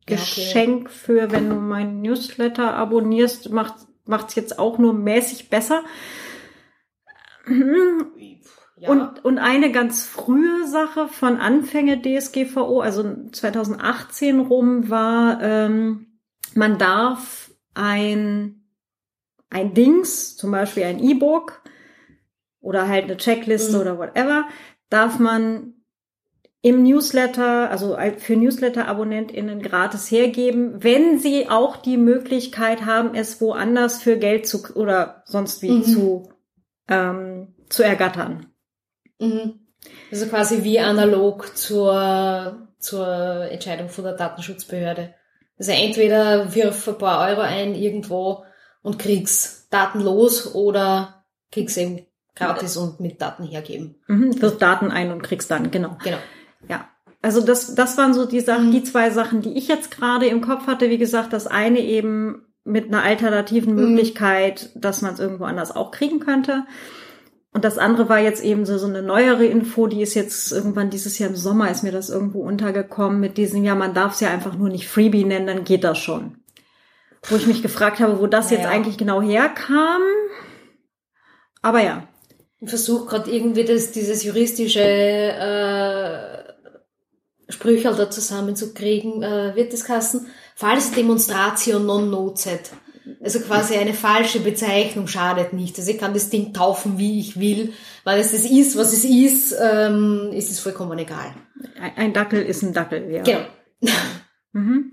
Ja, 0.09 0.17
okay. 0.17 0.25
Geschenk 0.25 0.91
für, 0.91 1.31
wenn 1.31 1.49
du 1.49 1.57
meinen 1.57 2.03
Newsletter 2.03 2.75
abonnierst, 2.75 3.51
macht 3.51 3.75
macht's 4.07 4.35
jetzt 4.35 4.59
auch 4.59 4.79
nur 4.79 4.93
mäßig 4.93 5.49
besser. 5.49 5.83
Ja. 8.77 8.91
Und, 8.91 9.25
und 9.25 9.39
eine 9.39 9.71
ganz 9.73 10.05
frühe 10.05 10.67
Sache 10.67 11.09
von 11.09 11.39
Anfänge 11.39 12.03
DSGVO, 12.03 12.81
also 12.81 13.29
2018 13.31 14.41
rum, 14.41 14.91
war, 14.91 15.41
ähm, 15.43 16.19
man 16.55 16.77
darf 16.77 17.53
ein, 17.75 18.67
ein 19.49 19.75
Dings, 19.75 20.37
zum 20.37 20.51
Beispiel 20.51 20.85
ein 20.85 20.99
E-Book 20.99 21.63
oder 22.61 22.89
halt 22.89 23.05
eine 23.05 23.17
Checkliste 23.17 23.77
Mhm. 23.77 23.81
oder 23.81 23.99
whatever, 23.99 24.45
darf 24.91 25.19
man 25.19 25.84
im 26.65 26.83
Newsletter, 26.83 27.71
also 27.71 27.95
als- 27.95 28.23
für 28.23 28.37
Newsletter-AbonnentInnen 28.37 29.61
gratis 29.61 30.11
hergeben, 30.11 30.83
wenn 30.83 31.19
sie 31.19 31.51
auch 31.51 31.77
die 31.77 31.99
Möglichkeit 31.99 32.87
haben, 32.87 33.15
es 33.15 33.39
woanders 33.43 34.03
für 34.03 34.17
Geld 34.17 34.47
zu 34.47 34.63
oder 34.75 35.23
sonst 35.27 35.61
wie 35.61 35.71
Mhm. 35.73 35.83
zu, 35.85 36.33
ähm, 36.89 37.55
zu 37.69 37.83
ergattern. 37.83 38.47
Mhm. 39.21 39.61
Also 40.11 40.25
quasi 40.27 40.65
wie 40.65 40.81
analog 40.81 41.55
zur, 41.55 42.69
zur 42.79 43.07
Entscheidung 43.51 43.91
von 43.91 44.05
der 44.05 44.15
Datenschutzbehörde. 44.15 45.13
Also 45.59 45.73
entweder 45.73 46.55
wirf 46.55 46.89
ein 46.89 46.97
paar 46.97 47.29
Euro 47.29 47.43
ein 47.43 47.75
irgendwo 47.75 48.43
und 48.83 48.99
krieg's 48.99 49.69
datenlos 49.71 50.55
oder 50.55 51.27
krieg's 51.53 51.77
eben 51.77 52.07
gratis 52.35 52.79
und 52.79 53.01
mit 53.01 53.21
Daten 53.21 53.45
hergeben. 53.45 53.97
Mhm, 54.09 54.41
wirf 54.41 54.57
Daten 54.57 54.91
ein 54.91 55.13
und 55.13 55.23
kriegst 55.23 55.51
dann, 55.51 55.71
genau. 55.71 55.99
Genau. 56.03 56.17
Ja. 56.69 56.89
Also 57.23 57.41
das, 57.41 57.75
das 57.75 57.97
waren 57.97 58.13
so 58.15 58.27
die 58.27 58.41
Sachen, 58.41 58.69
Mhm. 58.69 58.73
die 58.73 58.83
zwei 58.85 59.11
Sachen, 59.11 59.41
die 59.43 59.57
ich 59.57 59.69
jetzt 59.69 59.91
gerade 59.91 60.27
im 60.27 60.41
Kopf 60.43 60.67
hatte. 60.67 60.91
Wie 60.91 60.99
gesagt, 60.99 61.33
das 61.33 61.47
eine 61.47 61.81
eben 61.81 62.43
mit 62.65 62.89
einer 62.89 63.03
alternativen 63.03 63.75
Mhm. 63.75 63.81
Möglichkeit, 63.95 64.71
dass 64.75 65.03
man 65.03 65.15
es 65.15 65.21
irgendwo 65.21 65.45
anders 65.45 65.75
auch 65.75 65.91
kriegen 65.91 66.21
könnte. 66.21 66.65
Und 67.53 67.65
das 67.65 67.79
andere 67.79 68.09
war 68.09 68.19
jetzt 68.19 68.43
eben 68.43 68.67
so, 68.67 68.79
so 68.79 68.87
eine 68.89 69.01
neuere 69.03 69.45
Info, 69.47 69.87
die 69.87 70.03
ist 70.03 70.15
jetzt 70.15 70.51
irgendwann 70.51 70.91
dieses 70.91 71.19
Jahr 71.21 71.31
im 71.31 71.37
Sommer 71.37 71.71
ist 71.71 71.85
mir 71.85 71.93
das 71.93 72.11
irgendwo 72.11 72.41
untergekommen 72.43 73.21
mit 73.21 73.39
diesem, 73.39 73.63
ja, 73.63 73.75
man 73.77 73.95
darf 73.95 74.15
es 74.15 74.21
ja 74.21 74.29
einfach 74.31 74.57
nur 74.57 74.71
nicht 74.71 74.89
Freebie 74.89 75.25
nennen, 75.25 75.47
dann 75.47 75.65
geht 75.65 75.85
das 75.85 75.99
schon. 75.99 76.39
Wo 77.29 77.37
ich 77.37 77.47
mich 77.47 77.63
gefragt 77.63 78.01
habe, 78.01 78.19
wo 78.21 78.27
das 78.27 78.51
jetzt 78.51 78.65
Naja. 78.65 78.75
eigentlich 78.75 78.99
genau 78.99 79.23
herkam. 79.23 80.03
Aber 81.63 81.81
ja. 81.81 82.03
Ich 82.61 82.69
versuche 82.69 83.07
gerade 83.07 83.31
irgendwie 83.31 83.65
das, 83.65 83.93
dieses 83.93 84.25
juristische 84.25 84.81
äh, 84.83 86.34
Sprüchel 87.55 87.95
da 87.95 88.11
zusammenzukriegen, 88.11 89.23
äh, 89.23 89.55
wird 89.55 89.73
das 89.73 89.89
heißen, 89.89 90.27
falls 90.55 90.91
Demonstratio 90.93 91.79
non 91.79 92.11
nocet. 92.11 92.71
Also 93.23 93.41
quasi 93.41 93.75
eine 93.77 93.93
falsche 93.95 94.41
Bezeichnung 94.41 95.07
schadet 95.09 95.53
nicht. 95.53 95.79
Also 95.79 95.91
ich 95.91 95.99
kann 95.99 96.15
das 96.15 96.31
Ding 96.31 96.53
taufen, 96.53 96.99
wie 96.99 97.21
ich 97.21 97.39
will. 97.39 97.73
Weil 98.03 98.19
es 98.21 98.33
das 98.33 98.45
ist, 98.45 98.77
was 98.79 98.93
es 98.93 99.05
ist, 99.05 99.55
ähm, 99.61 100.31
ist 100.33 100.51
es 100.51 100.59
vollkommen 100.61 100.99
egal. 100.99 101.35
Ein 101.97 102.13
Dackel 102.13 102.43
ist 102.43 102.63
ein 102.63 102.73
Dackel, 102.73 103.11
ja. 103.11 103.23
Genau. 103.23 103.41
Mhm. 104.53 104.93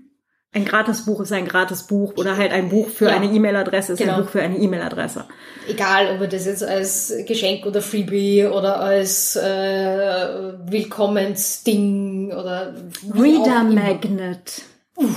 Ein 0.54 0.64
Gratisbuch 0.66 1.20
ist 1.20 1.32
ein 1.32 1.46
Gratisbuch 1.46 2.16
oder 2.18 2.36
halt 2.36 2.52
ein 2.52 2.68
Buch 2.68 2.88
für 2.90 3.06
Ja. 3.06 3.12
eine 3.16 3.26
E-Mail-Adresse 3.32 3.92
ist 3.94 3.98
Genau. 4.00 4.16
ein 4.16 4.22
Buch 4.22 4.28
für 4.30 4.42
eine 4.42 4.58
E-Mail-Adresse. 4.58 5.24
Egal, 5.68 6.10
ob 6.12 6.20
man 6.20 6.28
das 6.28 6.44
jetzt 6.44 6.62
als 6.64 7.10
Geschenk 7.26 7.64
oder 7.64 7.80
Freebie 7.80 8.44
oder 8.46 8.80
als 8.80 9.36
äh, 9.36 10.52
Willkommensding 10.66 12.11
oder 12.38 12.74
Reader. 13.14 13.64
Magnet. 13.64 14.62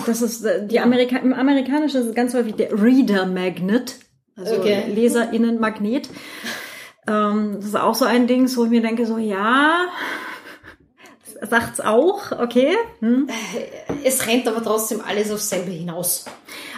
Das 0.05 0.21
ist 0.21 0.45
äh, 0.45 0.65
die 0.65 0.79
Amerika 0.79 1.17
im 1.17 1.33
Amerikanischen 1.33 2.01
ist 2.01 2.07
es 2.07 2.15
ganz 2.15 2.33
häufig 2.33 2.55
der 2.55 2.71
Reader 2.71 3.25
Magnet, 3.25 3.95
also 4.35 4.55
Okay. 4.55 4.83
Leserinnenmagnet. 4.93 6.09
Ähm, 7.07 7.55
das 7.57 7.65
ist 7.65 7.75
auch 7.75 7.95
so 7.95 8.05
ein 8.05 8.27
Ding, 8.27 8.49
wo 8.55 8.63
ich 8.65 8.69
mir 8.69 8.81
denke, 8.81 9.05
so 9.05 9.17
ja, 9.17 9.87
sagt's 11.41 11.79
auch, 11.79 12.31
okay. 12.31 12.75
Hm. 12.99 13.27
Es 14.03 14.27
rennt 14.27 14.47
aber 14.47 14.63
trotzdem 14.63 15.01
alles 15.05 15.31
aufs 15.31 15.49
selbe 15.49 15.71
hinaus. 15.71 16.25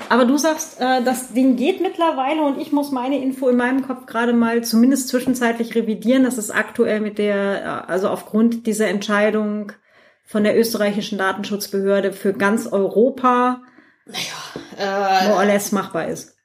Aber 0.10 0.26
du 0.26 0.38
sagst, 0.38 0.80
äh, 0.80 1.04
das 1.04 1.34
Ding 1.34 1.56
geht 1.56 1.82
mittlerweile 1.82 2.42
und 2.42 2.60
ich 2.60 2.72
muss 2.72 2.92
meine 2.92 3.22
Info 3.22 3.50
in 3.50 3.58
meinem 3.58 3.86
Kopf 3.86 4.06
gerade 4.06 4.34
mal 4.34 4.64
zumindest 4.64 5.10
zwischenzeitlich 5.10 5.76
revidieren. 5.76 6.24
Das 6.24 6.38
ist 6.38 6.52
aktuell 6.52 7.00
mit 7.00 7.18
der, 7.18 7.64
äh, 7.88 7.92
also 7.92 8.10
aufgrund 8.10 8.68
dieser 8.68 8.88
Entscheidung 8.88 9.74
von 10.28 10.44
der 10.44 10.60
österreichischen 10.60 11.18
Datenschutzbehörde 11.18 12.14
für 12.14 12.34
ganz 12.34 12.68
Europa 12.68 13.62
Äh, 14.78 15.28
more 15.28 15.40
or 15.40 15.46
less 15.46 15.72
machbar 15.72 16.08
ist. 16.08 16.36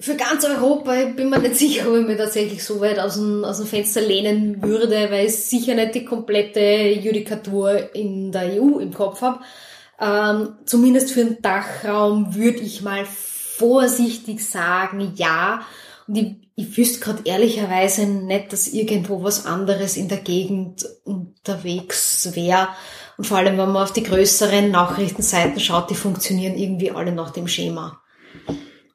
für 0.00 0.16
ganz 0.16 0.44
Europa 0.44 0.94
ich 0.94 1.16
bin 1.16 1.28
mir 1.28 1.38
nicht 1.38 1.56
sicher, 1.56 1.88
ob 1.88 1.96
ich 1.96 2.06
mir 2.06 2.16
tatsächlich 2.16 2.62
so 2.62 2.80
weit 2.80 2.98
aus 2.98 3.14
dem, 3.14 3.44
aus 3.44 3.58
dem 3.58 3.66
Fenster 3.66 4.00
lehnen 4.00 4.62
würde, 4.62 5.10
weil 5.10 5.26
ich 5.26 5.36
sicher 5.36 5.74
nicht 5.74 5.94
die 5.94 6.04
komplette 6.04 6.60
Judikatur 6.90 7.94
in 7.94 8.30
der 8.30 8.60
EU 8.62 8.78
im 8.78 8.92
Kopf 8.92 9.22
habe. 9.22 9.40
Ähm, 10.00 10.58
zumindest 10.66 11.10
für 11.10 11.24
den 11.24 11.42
Dachraum 11.42 12.34
würde 12.34 12.58
ich 12.58 12.82
mal 12.82 13.04
vorsichtig 13.04 14.44
sagen, 14.46 15.12
ja. 15.16 15.62
Und 16.06 16.16
ich, 16.16 16.47
ich 16.58 16.76
wüsste 16.76 16.98
gerade 16.98 17.22
ehrlicherweise 17.24 18.04
nicht, 18.04 18.52
dass 18.52 18.66
irgendwo 18.66 19.22
was 19.22 19.46
anderes 19.46 19.96
in 19.96 20.08
der 20.08 20.18
Gegend 20.18 20.84
unterwegs 21.04 22.34
wäre. 22.34 22.70
Und 23.16 23.28
vor 23.28 23.38
allem, 23.38 23.56
wenn 23.58 23.70
man 23.70 23.84
auf 23.84 23.92
die 23.92 24.02
größeren 24.02 24.68
Nachrichtenseiten 24.72 25.60
schaut, 25.60 25.88
die 25.88 25.94
funktionieren 25.94 26.58
irgendwie 26.58 26.90
alle 26.90 27.12
nach 27.12 27.30
dem 27.30 27.46
Schema. 27.46 28.02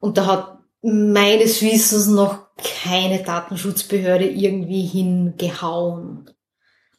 Und 0.01 0.17
da 0.17 0.25
hat 0.25 0.57
meines 0.81 1.61
Wissens 1.61 2.07
noch 2.07 2.47
keine 2.57 3.23
Datenschutzbehörde 3.23 4.27
irgendwie 4.27 4.85
hingehauen. 4.85 6.29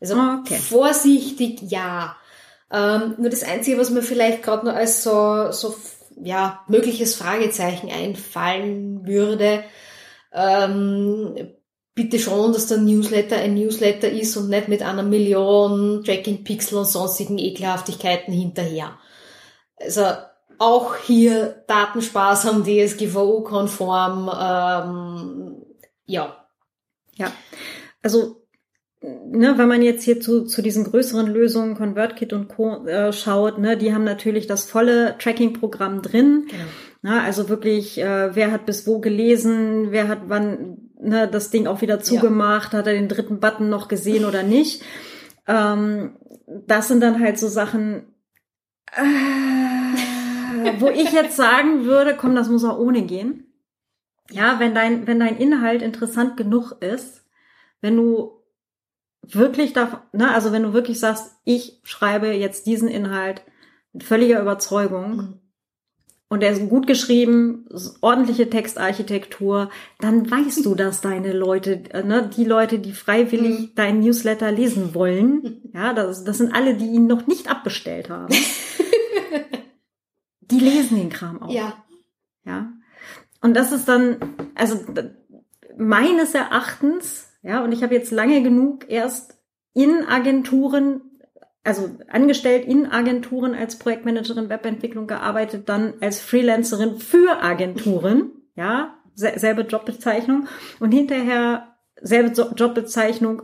Also 0.00 0.14
Okay. 0.14 0.56
vorsichtig, 0.56 1.60
ja. 1.68 2.16
Ähm, 2.72 3.16
nur 3.18 3.28
das 3.28 3.42
Einzige, 3.42 3.76
was 3.76 3.90
mir 3.90 4.02
vielleicht 4.02 4.42
gerade 4.42 4.64
nur 4.64 4.74
als 4.74 5.02
so, 5.02 5.50
so 5.50 5.76
ja, 6.16 6.64
mögliches 6.68 7.16
Fragezeichen 7.16 7.90
einfallen 7.90 9.06
würde, 9.06 9.62
ähm, 10.34 11.54
bitte 11.94 12.18
schon, 12.18 12.52
dass 12.52 12.66
der 12.66 12.78
Newsletter 12.78 13.36
ein 13.36 13.54
Newsletter 13.54 14.10
ist 14.10 14.36
und 14.36 14.48
nicht 14.48 14.68
mit 14.68 14.82
einer 14.82 15.02
Million 15.02 16.02
Tracking-Pixel 16.04 16.78
und 16.78 16.86
sonstigen 16.86 17.38
Ekelhaftigkeiten 17.38 18.34
hinterher. 18.34 18.98
Also 19.76 20.04
auch 20.58 20.96
hier 20.96 21.64
datensparsam, 21.66 22.64
DSGVO-konform, 22.64 24.30
ähm, 24.40 25.66
ja. 26.06 26.46
Ja. 27.16 27.32
Also, 28.02 28.43
ne, 29.04 29.58
wenn 29.58 29.68
man 29.68 29.82
jetzt 29.82 30.02
hier 30.04 30.20
zu, 30.20 30.44
zu 30.44 30.62
diesen 30.62 30.84
größeren 30.84 31.26
Lösungen, 31.26 31.74
ConvertKit 31.74 32.32
und 32.32 32.48
Co. 32.48 32.86
Äh, 32.86 33.12
schaut, 33.12 33.58
ne, 33.58 33.76
die 33.76 33.92
haben 33.92 34.04
natürlich 34.04 34.46
das 34.46 34.64
volle 34.64 35.16
Tracking-Programm 35.18 36.02
drin. 36.02 36.46
Genau. 36.48 36.62
Na, 37.02 37.22
also 37.22 37.48
wirklich, 37.48 38.00
äh, 38.00 38.34
wer 38.34 38.50
hat 38.50 38.64
bis 38.64 38.86
wo 38.86 38.98
gelesen, 38.98 39.88
wer 39.90 40.08
hat 40.08 40.22
wann 40.28 40.90
ne, 40.98 41.28
das 41.28 41.50
Ding 41.50 41.66
auch 41.66 41.82
wieder 41.82 42.00
zugemacht, 42.00 42.72
hat 42.72 42.86
er 42.86 42.94
den 42.94 43.08
dritten 43.08 43.40
Button 43.40 43.68
noch 43.68 43.88
gesehen 43.88 44.24
oder 44.24 44.42
nicht. 44.42 44.82
Ähm, 45.46 46.16
das 46.46 46.88
sind 46.88 47.02
dann 47.02 47.20
halt 47.20 47.38
so 47.38 47.48
Sachen, 47.48 48.14
äh, 48.92 50.72
wo 50.78 50.88
ich 50.88 51.12
jetzt 51.12 51.36
sagen 51.36 51.84
würde, 51.84 52.16
komm, 52.16 52.34
das 52.34 52.48
muss 52.48 52.64
auch 52.64 52.78
ohne 52.78 53.02
gehen. 53.02 53.52
Ja, 54.30 54.58
wenn 54.58 54.74
dein, 54.74 55.06
wenn 55.06 55.20
dein 55.20 55.36
Inhalt 55.36 55.82
interessant 55.82 56.38
genug 56.38 56.76
ist, 56.80 57.26
wenn 57.82 57.96
du 57.96 58.43
wirklich 59.28 59.72
da, 59.72 60.04
ne, 60.12 60.30
also 60.32 60.52
wenn 60.52 60.62
du 60.62 60.72
wirklich 60.72 61.00
sagst, 61.00 61.32
ich 61.44 61.80
schreibe 61.84 62.28
jetzt 62.32 62.66
diesen 62.66 62.88
Inhalt 62.88 63.42
mit 63.92 64.04
völliger 64.04 64.40
Überzeugung, 64.40 65.16
Mhm. 65.16 65.40
und 66.30 66.40
der 66.40 66.50
ist 66.50 66.68
gut 66.68 66.88
geschrieben, 66.88 67.66
ordentliche 68.00 68.50
Textarchitektur, 68.50 69.70
dann 70.00 70.28
weißt 70.28 70.64
du, 70.66 70.74
dass 70.74 71.00
deine 71.00 71.32
Leute, 71.32 71.84
äh, 71.90 72.02
ne, 72.02 72.28
die 72.34 72.44
Leute, 72.44 72.80
die 72.80 72.92
freiwillig 72.92 73.60
Mhm. 73.60 73.74
deinen 73.76 74.00
Newsletter 74.00 74.50
lesen 74.50 74.94
wollen, 74.94 75.60
ja, 75.74 75.92
das, 75.92 76.24
das 76.24 76.38
sind 76.38 76.52
alle, 76.54 76.74
die 76.76 76.86
ihn 76.86 77.06
noch 77.06 77.26
nicht 77.28 77.48
abbestellt 77.48 78.10
haben. 78.10 78.34
die 80.40 80.60
lesen 80.60 80.96
den 80.96 81.10
Kram 81.10 81.42
auch. 81.42 81.50
Ja. 81.52 81.84
Ja. 82.44 82.72
Und 83.40 83.54
das 83.54 83.72
ist 83.72 83.88
dann, 83.88 84.16
also 84.54 84.80
meines 85.76 86.34
Erachtens, 86.34 87.28
ja, 87.44 87.62
und 87.62 87.70
ich 87.70 87.82
habe 87.84 87.94
jetzt 87.94 88.10
lange 88.10 88.42
genug 88.42 88.90
erst 88.90 89.38
in 89.72 90.04
Agenturen 90.04 91.02
also 91.64 91.88
angestellt 92.08 92.66
in 92.66 92.86
Agenturen 92.86 93.54
als 93.54 93.78
Projektmanagerin 93.78 94.50
Webentwicklung 94.50 95.06
gearbeitet, 95.06 95.68
dann 95.68 95.94
als 96.00 96.20
Freelancerin 96.20 96.98
für 96.98 97.42
Agenturen, 97.42 98.32
ja, 98.54 98.94
selbe 99.14 99.62
Jobbezeichnung 99.62 100.46
und 100.78 100.92
hinterher 100.92 101.74
selbe 102.00 102.28
Jobbezeichnung 102.54 103.42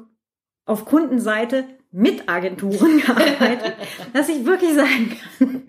auf 0.66 0.84
Kundenseite 0.84 1.64
mit 1.90 2.28
Agenturen 2.28 3.00
gearbeitet, 3.06 3.74
dass 4.12 4.28
ich 4.28 4.44
wirklich 4.44 4.74
sagen 4.74 5.16
kann, 5.38 5.62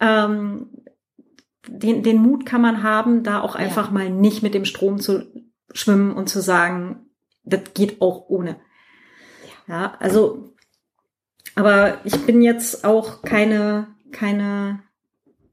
ähm, 0.00 0.70
den, 1.68 2.02
den 2.02 2.16
Mut 2.16 2.46
kann 2.46 2.62
man 2.62 2.82
haben, 2.82 3.22
da 3.22 3.42
auch 3.42 3.54
einfach 3.54 3.88
ja. 3.88 3.92
mal 3.92 4.10
nicht 4.10 4.42
mit 4.42 4.54
dem 4.54 4.64
Strom 4.64 4.98
zu 4.98 5.26
schwimmen 5.72 6.14
und 6.14 6.28
zu 6.28 6.40
sagen, 6.40 7.10
das 7.44 7.60
geht 7.74 8.00
auch 8.00 8.28
ohne. 8.28 8.56
Ja, 9.66 9.94
also, 9.98 10.54
aber 11.54 11.98
ich 12.04 12.24
bin 12.24 12.42
jetzt 12.42 12.84
auch 12.84 13.22
keine, 13.22 13.88
keine, 14.12 14.80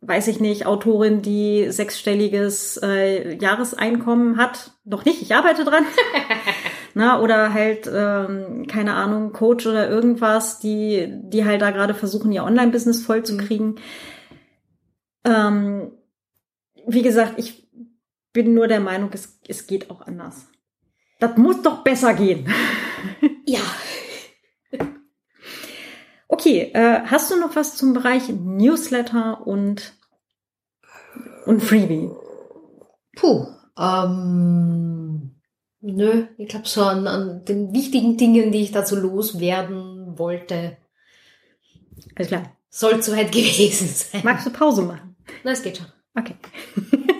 weiß 0.01 0.27
ich 0.27 0.39
nicht, 0.39 0.65
Autorin, 0.65 1.21
die 1.21 1.69
sechsstelliges 1.69 2.79
äh, 2.81 3.35
Jahreseinkommen 3.37 4.37
hat. 4.37 4.71
Noch 4.85 5.03
nicht, 5.03 5.21
ich 5.21 5.35
arbeite 5.35 5.65
dran. 5.65 5.85
Na, 6.93 7.19
oder 7.19 7.53
halt, 7.53 7.89
ähm, 7.93 8.67
keine 8.67 8.93
Ahnung, 8.93 9.33
Coach 9.33 9.65
oder 9.65 9.89
irgendwas, 9.89 10.59
die, 10.59 11.09
die 11.23 11.43
halt 11.43 11.61
da 11.61 11.71
gerade 11.71 11.93
versuchen, 11.93 12.31
ihr 12.31 12.45
Online-Business 12.45 13.03
vollzukriegen. 13.03 13.71
Mhm. 13.71 13.77
Ähm, 15.25 15.91
wie 16.87 17.01
gesagt, 17.01 17.33
ich 17.37 17.64
bin 18.35 18.53
nur 18.53 18.67
der 18.67 18.81
Meinung, 18.81 19.09
es, 19.13 19.39
es 19.47 19.65
geht 19.65 19.89
auch 19.89 20.01
anders. 20.01 20.47
Das 21.19 21.37
muss 21.37 21.61
doch 21.63 21.83
besser 21.83 22.13
gehen. 22.13 22.47
Ja. 23.47 23.59
Okay, 26.27 26.71
äh, 26.73 27.01
hast 27.05 27.29
du 27.29 27.39
noch 27.39 27.55
was 27.55 27.77
zum 27.77 27.93
Bereich 27.93 28.27
Newsletter 28.29 29.45
und, 29.45 29.93
und 31.45 31.61
Freebie? 31.61 32.09
Puh, 33.15 33.45
ähm, 33.77 35.35
nö, 35.79 36.25
ich 36.39 36.47
glaube 36.47 36.67
so 36.67 36.81
an, 36.81 37.05
an 37.05 37.45
den 37.45 37.71
wichtigen 37.71 38.17
Dingen, 38.17 38.51
die 38.51 38.63
ich 38.63 38.71
dazu 38.71 38.95
loswerden 38.95 40.17
wollte. 40.17 40.77
Alles 42.15 42.29
klar. 42.29 42.51
Soll 42.69 43.03
soweit 43.03 43.31
gewesen 43.31 43.89
sein. 43.89 44.21
Magst 44.23 44.47
du 44.47 44.49
Pause 44.49 44.81
machen? 44.81 45.15
Na, 45.43 45.51
es 45.51 45.61
geht 45.61 45.77
schon. 45.77 45.87
Okay. 46.15 46.35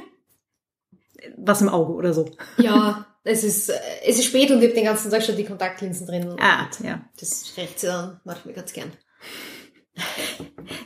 Was 1.45 1.61
im 1.61 1.69
Auge 1.69 1.93
oder 1.93 2.13
so. 2.13 2.29
Ja, 2.57 3.05
es 3.23 3.43
ist, 3.43 3.71
es 4.05 4.19
ist 4.19 4.25
spät 4.25 4.51
und 4.51 4.59
ich 4.59 4.65
habe 4.65 4.75
den 4.75 4.85
ganzen 4.85 5.11
Tag 5.11 5.23
schon 5.23 5.35
die 5.35 5.45
Kontaktlinsen 5.45 6.05
drin. 6.07 6.35
Ah, 6.39 6.67
ja. 6.83 7.01
Das 7.19 7.53
rechts 7.57 7.81
dann 7.81 8.19
mache 8.23 8.39
ich 8.39 8.45
mir 8.45 8.53
ganz 8.53 8.73
gern. 8.73 8.91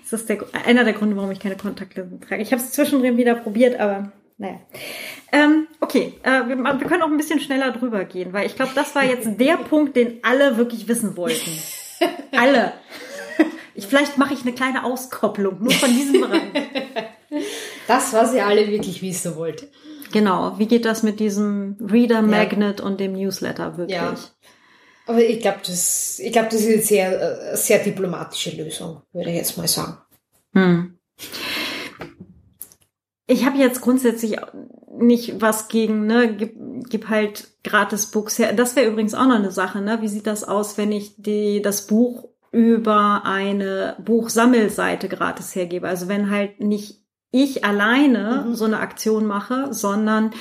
Das 0.04 0.22
ist 0.22 0.30
der, 0.30 0.40
einer 0.66 0.84
der 0.84 0.94
Gründe, 0.94 1.16
warum 1.16 1.32
ich 1.32 1.40
keine 1.40 1.58
Kontaktlinsen 1.58 2.22
trage. 2.22 2.42
Ich 2.42 2.52
habe 2.52 2.62
es 2.62 2.72
zwischendrin 2.72 3.18
wieder 3.18 3.36
probiert, 3.36 3.80
aber 3.80 4.12
naja. 4.38 4.60
Ähm, 5.34 5.68
okay, 5.82 6.14
äh, 6.24 6.48
wir, 6.48 6.58
wir, 6.58 6.88
können 6.88 7.02
auch 7.02 7.12
ein 7.12 7.18
bisschen 7.18 7.42
schneller 7.42 7.72
drüber 7.72 8.06
gehen, 8.06 8.32
weil 8.32 8.46
ich 8.46 8.56
glaube, 8.56 8.72
das 8.74 8.96
war 8.96 9.04
jetzt 9.04 9.28
der 9.38 9.58
Punkt, 9.70 9.96
den 9.98 10.20
alle 10.24 10.58
wirklich 10.58 10.88
wissen 10.88 11.18
wollten. 11.18 11.52
alle. 12.32 12.74
Ich, 13.76 13.88
vielleicht 13.88 14.18
mache 14.18 14.34
ich 14.34 14.42
eine 14.42 14.54
kleine 14.54 14.86
Auskopplung, 14.86 15.62
nur 15.62 15.72
von 15.72 15.90
diesem 15.90 16.22
Bereich. 16.22 16.42
Das, 17.88 18.14
was 18.14 18.34
ihr 18.34 18.46
alle 18.46 18.68
wirklich 18.68 19.02
wissen 19.02 19.36
wollt. 19.36 19.68
Genau. 20.12 20.58
Wie 20.58 20.68
geht 20.68 20.86
das 20.86 21.04
mit 21.04 21.20
diesem 21.20 21.78
Reader 21.80 22.22
Magnet 22.22 22.80
ja. 22.80 22.86
und 22.86 23.00
dem 23.00 23.14
Newsletter 23.14 23.78
wirklich? 23.78 23.98
Ja. 23.98 24.16
Aber 25.08 25.24
ich 25.24 25.42
glaube, 25.42 25.60
das, 25.66 26.20
ich 26.20 26.32
glaube, 26.32 26.50
das 26.52 26.62
ist 26.62 26.68
eine 26.68 26.82
sehr, 26.82 27.58
sehr 27.58 27.80
diplomatische 27.80 28.56
Lösung, 28.56 29.02
würde 29.12 29.32
ich 29.32 29.38
jetzt 29.38 29.58
mal 29.58 29.68
sagen. 29.68 29.98
Hm. 30.54 31.00
Ich 33.26 33.46
habe 33.46 33.58
jetzt 33.58 33.82
grundsätzlich 33.82 34.38
nicht 35.00 35.42
was 35.42 35.68
gegen, 35.68 36.06
ne, 36.06 36.36
gib, 36.36 36.56
gib 36.90 37.10
halt 37.10 37.48
gratis 37.64 38.08
Books 38.08 38.40
her. 38.40 38.54
Das 38.54 38.76
wäre 38.76 38.88
übrigens 38.88 39.14
auch 39.14 39.28
noch 39.28 39.36
eine 39.36 39.52
Sache, 39.52 39.82
ne? 39.82 40.00
Wie 40.02 40.08
sieht 40.08 40.28
das 40.28 40.44
aus, 40.44 40.78
wenn 40.78 40.92
ich 40.92 41.16
die, 41.18 41.62
das 41.62 41.88
Buch 41.88 42.30
über 42.52 43.22
eine 43.26 43.96
Buchsammelseite 44.04 45.10
gratis 45.10 45.56
hergebe? 45.56 45.88
Also 45.88 46.08
wenn 46.08 46.30
halt 46.30 46.60
nicht 46.60 47.04
ich 47.32 47.64
alleine 47.64 48.46
mhm. 48.48 48.56
so 48.56 48.66
eine 48.66 48.80
Aktion 48.80 49.26
mache, 49.26 49.74
sondern 49.74 50.32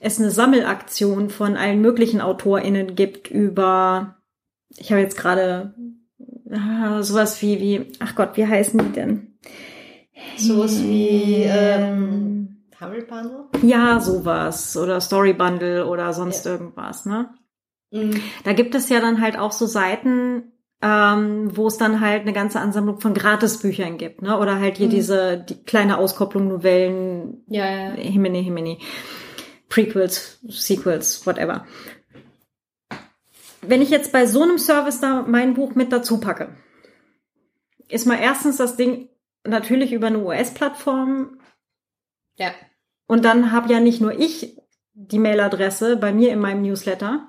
es 0.00 0.18
eine 0.18 0.30
Sammelaktion 0.30 1.30
von 1.30 1.56
allen 1.56 1.80
möglichen 1.80 2.20
AutorInnen 2.20 2.94
gibt 2.94 3.30
über, 3.30 4.16
ich 4.76 4.90
habe 4.90 5.00
jetzt 5.00 5.16
gerade 5.16 5.74
ah, 6.50 7.02
sowas 7.02 7.42
wie, 7.42 7.60
wie, 7.60 7.92
ach 7.98 8.14
Gott, 8.14 8.36
wie 8.36 8.46
heißen 8.46 8.78
die 8.78 8.92
denn? 8.92 9.38
Sowas 10.36 10.82
wie 10.82 11.44
ähm, 11.46 12.64
Tumble 12.76 13.02
Bundle? 13.02 13.46
Ja, 13.62 14.00
sowas. 14.00 14.76
Oder 14.76 15.00
Story 15.00 15.32
Bundle 15.32 15.86
oder 15.86 16.12
sonst 16.12 16.44
ja. 16.44 16.52
irgendwas, 16.52 17.06
ne? 17.06 17.30
Mhm. 17.90 18.20
Da 18.44 18.52
gibt 18.52 18.74
es 18.74 18.88
ja 18.88 19.00
dann 19.00 19.20
halt 19.20 19.38
auch 19.38 19.52
so 19.52 19.66
Seiten, 19.66 20.52
ähm, 20.80 21.56
wo 21.56 21.66
es 21.66 21.76
dann 21.76 22.00
halt 22.00 22.22
eine 22.22 22.32
ganze 22.32 22.60
Ansammlung 22.60 23.00
von 23.00 23.14
Gratisbüchern 23.14 23.98
gibt, 23.98 24.22
ne? 24.22 24.38
Oder 24.38 24.60
halt 24.60 24.76
hier 24.76 24.86
mhm. 24.86 24.90
diese 24.90 25.38
die 25.38 25.62
kleine 25.64 25.98
Auskopplung, 25.98 26.48
Novellen, 26.48 27.42
ja, 27.48 27.66
ja. 27.66 27.90
Himini, 27.94 28.44
Himini. 28.44 28.78
Prequels, 29.68 30.38
Sequels, 30.48 31.26
whatever. 31.26 31.66
Wenn 33.60 33.82
ich 33.82 33.90
jetzt 33.90 34.12
bei 34.12 34.26
so 34.26 34.42
einem 34.42 34.58
Service 34.58 35.00
da 35.00 35.24
mein 35.26 35.54
Buch 35.54 35.74
mit 35.74 35.92
dazu 35.92 36.20
packe, 36.20 36.56
ist 37.88 38.06
mal 38.06 38.18
erstens 38.18 38.56
das 38.56 38.76
Ding 38.76 39.08
natürlich 39.44 39.92
über 39.92 40.06
eine 40.06 40.20
US-Plattform. 40.20 41.40
Ja. 42.36 42.52
Und 43.06 43.24
dann 43.24 43.52
habe 43.52 43.72
ja 43.72 43.80
nicht 43.80 44.00
nur 44.00 44.18
ich 44.18 44.56
die 44.94 45.18
Mailadresse 45.18 45.96
bei 45.96 46.12
mir 46.12 46.32
in 46.32 46.38
meinem 46.38 46.62
Newsletter, 46.62 47.27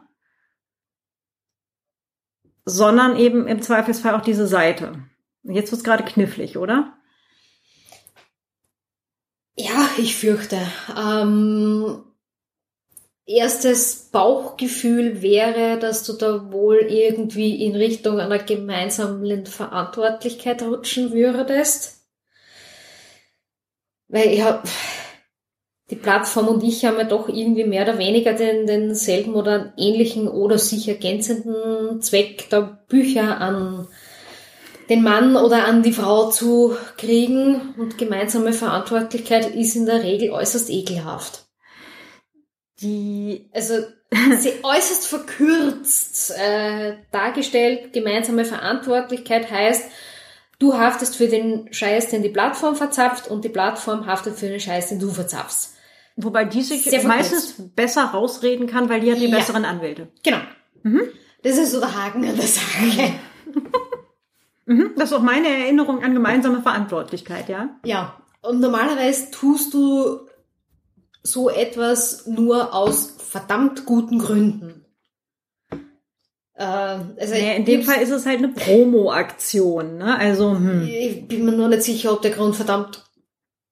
sondern 2.70 3.18
eben 3.18 3.48
im 3.48 3.62
Zweifelsfall 3.62 4.16
auch 4.16 4.22
diese 4.22 4.48
Seite. 4.48 5.04
Jetzt 5.44 5.72
wird's 5.72 5.84
gerade 5.84 6.04
knifflig, 6.04 6.58
oder? 6.58 6.94
Ja, 9.56 9.90
ich 9.98 10.16
fürchte. 10.16 10.60
Ähm, 10.98 12.04
erstes 13.26 14.10
Bauchgefühl 14.12 15.22
wäre, 15.22 15.78
dass 15.80 16.04
du 16.04 16.14
da 16.14 16.52
wohl 16.52 16.78
irgendwie 16.78 17.66
in 17.66 17.76
Richtung 17.76 18.20
einer 18.20 18.40
gemeinsamen 18.40 19.46
Verantwortlichkeit 19.46 20.62
rutschen 20.62 21.12
würdest. 21.12 22.08
Weil 24.08 24.30
habe 24.42 24.64
die 25.90 25.96
Plattform 25.96 26.48
und 26.48 26.64
ich 26.64 26.86
haben 26.86 26.98
ja 26.98 27.04
doch 27.04 27.30
irgendwie 27.30 27.64
mehr 27.64 27.84
oder 27.84 27.98
weniger 27.98 28.34
den, 28.34 28.68
denselben 28.68 29.34
oder 29.34 29.74
ähnlichen 29.76 30.28
oder 30.28 30.60
sich 30.60 30.88
ergänzenden 30.88 32.02
Zweck, 32.02 32.50
da 32.50 32.62
Bücher 32.88 33.42
an 33.42 33.88
den 34.90 35.04
Mann 35.04 35.36
oder 35.36 35.66
an 35.66 35.84
die 35.84 35.94
Frau 35.94 36.30
zu 36.30 36.76
kriegen 36.98 37.74
und 37.78 37.98
gemeinsame 37.98 38.54
Verantwortlichkeit 38.54 39.54
ist 39.56 39.76
in 39.76 39.86
der 39.86 40.04
Regel 40.04 40.32
äußerst 40.32 40.70
ekelhaft. 40.70 41.46
Die, 42.82 43.50
also 43.54 43.74
sie 44.38 44.54
äußerst 44.64 45.08
verkürzt 45.08 46.32
äh, 46.38 46.98
dargestellt, 47.12 47.94
gemeinsame 47.94 48.46
Verantwortlichkeit 48.46 49.50
heißt, 49.50 49.86
du 50.60 50.76
haftest 50.76 51.16
für 51.16 51.28
den 51.28 51.72
Scheiß, 51.74 52.10
den 52.10 52.24
die 52.24 52.30
Plattform 52.30 52.76
verzapft 52.76 53.28
und 53.28 53.44
die 53.44 53.50
Plattform 53.50 54.06
haftet 54.06 54.38
für 54.38 54.48
den 54.48 54.60
Scheiß, 54.60 54.90
den 54.90 55.00
du 55.00 55.10
verzapfst. 55.10 55.79
Wobei 56.22 56.44
die 56.46 56.64
sich 56.64 57.04
meistens 57.04 57.56
besser 57.76 58.06
rausreden 58.06 58.68
kann, 58.68 58.90
weil 58.90 59.00
die 59.00 59.12
hat 59.12 59.20
die 59.20 59.28
ja. 59.28 59.38
besseren 59.38 59.64
Anwälte. 59.64 60.10
Genau. 60.24 60.40
Mhm. 60.84 61.02
Das 61.44 61.58
ist 61.58 61.72
so 61.72 61.80
der 61.80 61.96
Haken 61.96 62.28
an 62.28 62.36
der 62.36 62.48
Sache. 62.48 63.14
mhm. 64.66 64.92
Das 64.98 65.12
ist 65.12 65.18
auch 65.18 65.22
meine 65.22 65.48
Erinnerung 65.48 66.04
an 66.04 66.14
gemeinsame 66.14 66.62
Verantwortlichkeit, 66.62 67.48
ja? 67.48 67.70
Ja. 67.86 68.22
Und 68.42 68.60
normalerweise 68.60 69.32
tust 69.32 69.74
du 69.74 70.28
so 71.24 71.50
etwas 71.50 72.28
nur 72.28 72.74
aus 72.74 73.16
verdammt 73.18 73.86
guten 73.86 74.20
Gründen. 74.20 74.86
Äh, 76.54 76.64
also 76.66 77.34
naja, 77.34 77.54
in 77.54 77.64
dem 77.64 77.84
Fall 77.84 78.02
ist 78.02 78.12
es 78.12 78.26
halt 78.26 78.40
eine 78.40 78.50
Promo-Aktion, 78.50 79.98
ne? 79.98 80.18
Also, 80.18 80.52
hm. 80.52 80.86
Ich 80.86 81.28
bin 81.30 81.46
mir 81.46 81.54
nur 81.54 81.70
nicht 81.70 81.84
sicher, 81.84 82.12
ob 82.12 82.22
der 82.22 82.32
Grund 82.32 82.58
verdammt 82.58 83.06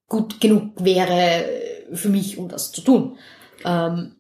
gut 0.08 0.40
genug 0.40 0.72
wäre, 0.78 1.67
für 1.94 2.10
mich, 2.10 2.38
um 2.38 2.50
das 2.50 2.72
zu 2.72 2.82
tun. 2.82 3.18
Ähm, 3.66 4.16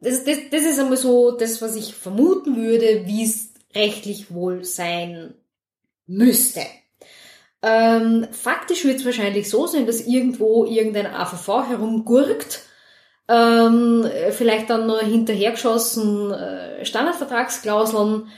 das, 0.00 0.24
das, 0.24 0.38
das 0.50 0.62
ist 0.62 0.78
einmal 0.78 0.96
so 0.96 1.32
das, 1.32 1.62
was 1.62 1.76
ich 1.76 1.94
vermuten 1.94 2.56
würde, 2.56 3.06
wie 3.06 3.24
es 3.24 3.54
rechtlich 3.74 4.32
wohl 4.32 4.64
sein 4.64 5.34
müsste. 6.06 6.60
Ähm, 7.62 8.26
faktisch 8.30 8.84
wird 8.84 9.00
es 9.00 9.04
wahrscheinlich 9.04 9.50
so 9.50 9.66
sein, 9.66 9.86
dass 9.86 10.06
irgendwo 10.06 10.64
irgendein 10.64 11.06
AVV 11.06 11.68
herumgurkt, 11.68 12.62
ähm, 13.28 14.08
vielleicht 14.30 14.70
dann 14.70 14.86
nur 14.86 15.00
hinterhergeschossen 15.00 16.30
äh, 16.30 16.84
Standardvertragsklauseln 16.84 18.28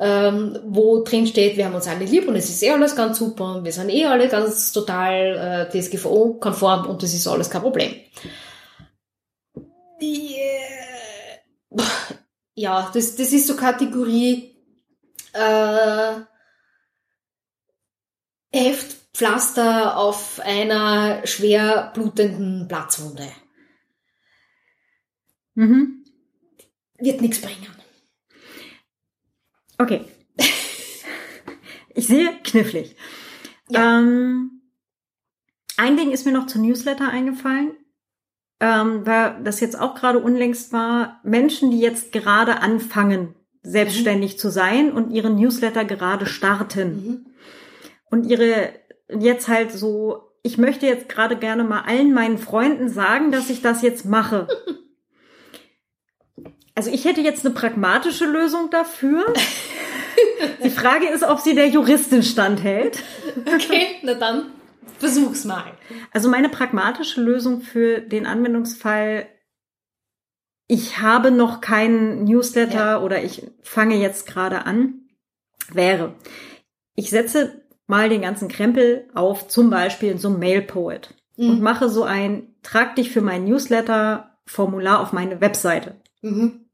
ähm, 0.00 0.58
wo 0.64 1.04
drin 1.04 1.26
steht, 1.26 1.58
wir 1.58 1.66
haben 1.66 1.74
uns 1.74 1.86
alle 1.86 2.06
lieb 2.06 2.26
und 2.26 2.34
es 2.34 2.48
ist 2.48 2.62
eh 2.62 2.70
alles 2.70 2.96
ganz 2.96 3.18
super 3.18 3.56
und 3.56 3.64
wir 3.64 3.72
sind 3.72 3.90
eh 3.90 4.06
alle 4.06 4.28
ganz 4.28 4.72
total 4.72 5.68
äh, 5.70 5.78
DSGVO-konform 5.78 6.86
und 6.86 7.02
das 7.02 7.12
ist 7.12 7.28
alles 7.28 7.50
kein 7.50 7.60
Problem. 7.60 7.94
Yeah. 10.00 10.50
Ja, 12.54 12.90
das, 12.94 13.14
das 13.16 13.32
ist 13.32 13.46
so 13.46 13.56
Kategorie 13.56 14.56
äh, 15.34 16.14
Heftpflaster 18.52 19.98
auf 19.98 20.40
einer 20.40 21.26
schwer 21.26 21.90
blutenden 21.94 22.66
Platzwunde. 22.68 23.28
Mhm. 25.54 26.04
Wird 26.98 27.20
nichts 27.20 27.40
bringen. 27.40 27.79
Okay. 29.80 30.04
ich 31.94 32.06
sehe 32.06 32.30
knifflig. 32.44 32.96
Ja. 33.70 33.98
Ähm, 33.98 34.60
ein 35.78 35.96
Ding 35.96 36.10
ist 36.10 36.26
mir 36.26 36.32
noch 36.32 36.46
zu 36.46 36.60
Newsletter 36.60 37.08
eingefallen, 37.08 37.72
ähm, 38.60 39.06
weil 39.06 39.42
das 39.42 39.60
jetzt 39.60 39.80
auch 39.80 39.94
gerade 39.94 40.18
unlängst 40.18 40.74
war. 40.74 41.20
Menschen, 41.22 41.70
die 41.70 41.80
jetzt 41.80 42.12
gerade 42.12 42.60
anfangen, 42.60 43.34
selbstständig 43.62 44.34
mhm. 44.34 44.38
zu 44.38 44.50
sein 44.50 44.92
und 44.92 45.12
ihren 45.12 45.36
Newsletter 45.36 45.86
gerade 45.86 46.26
starten. 46.26 46.88
Mhm. 46.90 47.26
Und 48.10 48.26
ihre 48.26 48.74
jetzt 49.08 49.48
halt 49.48 49.72
so, 49.72 50.34
ich 50.42 50.58
möchte 50.58 50.86
jetzt 50.86 51.08
gerade 51.08 51.38
gerne 51.38 51.64
mal 51.64 51.82
allen 51.82 52.12
meinen 52.12 52.36
Freunden 52.36 52.90
sagen, 52.90 53.32
dass 53.32 53.48
ich 53.48 53.62
das 53.62 53.80
jetzt 53.80 54.04
mache. 54.04 54.46
Also 56.80 56.92
ich 56.92 57.04
hätte 57.04 57.20
jetzt 57.20 57.44
eine 57.44 57.52
pragmatische 57.52 58.24
Lösung 58.24 58.70
dafür. 58.70 59.34
Die 60.64 60.70
Frage 60.70 61.10
ist, 61.10 61.22
ob 61.22 61.40
sie 61.40 61.54
der 61.54 61.68
Juristin 61.68 62.22
standhält. 62.22 63.02
Okay, 63.46 63.96
na 64.02 64.14
dann 64.14 64.46
versuch's 64.98 65.44
mal. 65.44 65.72
Also 66.10 66.30
meine 66.30 66.48
pragmatische 66.48 67.20
Lösung 67.20 67.60
für 67.60 68.00
den 68.00 68.24
Anwendungsfall, 68.24 69.26
ich 70.68 71.02
habe 71.02 71.30
noch 71.30 71.60
keinen 71.60 72.24
Newsletter 72.24 72.92
ja. 72.92 73.02
oder 73.02 73.22
ich 73.22 73.42
fange 73.60 73.96
jetzt 73.96 74.26
gerade 74.26 74.64
an, 74.64 75.02
wäre, 75.70 76.14
ich 76.94 77.10
setze 77.10 77.60
mal 77.88 78.08
den 78.08 78.22
ganzen 78.22 78.48
Krempel 78.48 79.06
auf, 79.14 79.48
zum 79.48 79.68
Beispiel 79.68 80.12
in 80.12 80.18
so 80.18 80.28
einem 80.28 80.38
Mailpoet 80.38 81.14
mhm. 81.36 81.50
und 81.50 81.60
mache 81.60 81.90
so 81.90 82.04
ein 82.04 82.54
Trag 82.62 82.96
dich 82.96 83.10
für 83.10 83.20
mein 83.20 83.44
Newsletter 83.44 84.38
Formular 84.46 85.00
auf 85.00 85.12
meine 85.12 85.42
Webseite. 85.42 86.00
Mhm 86.22 86.64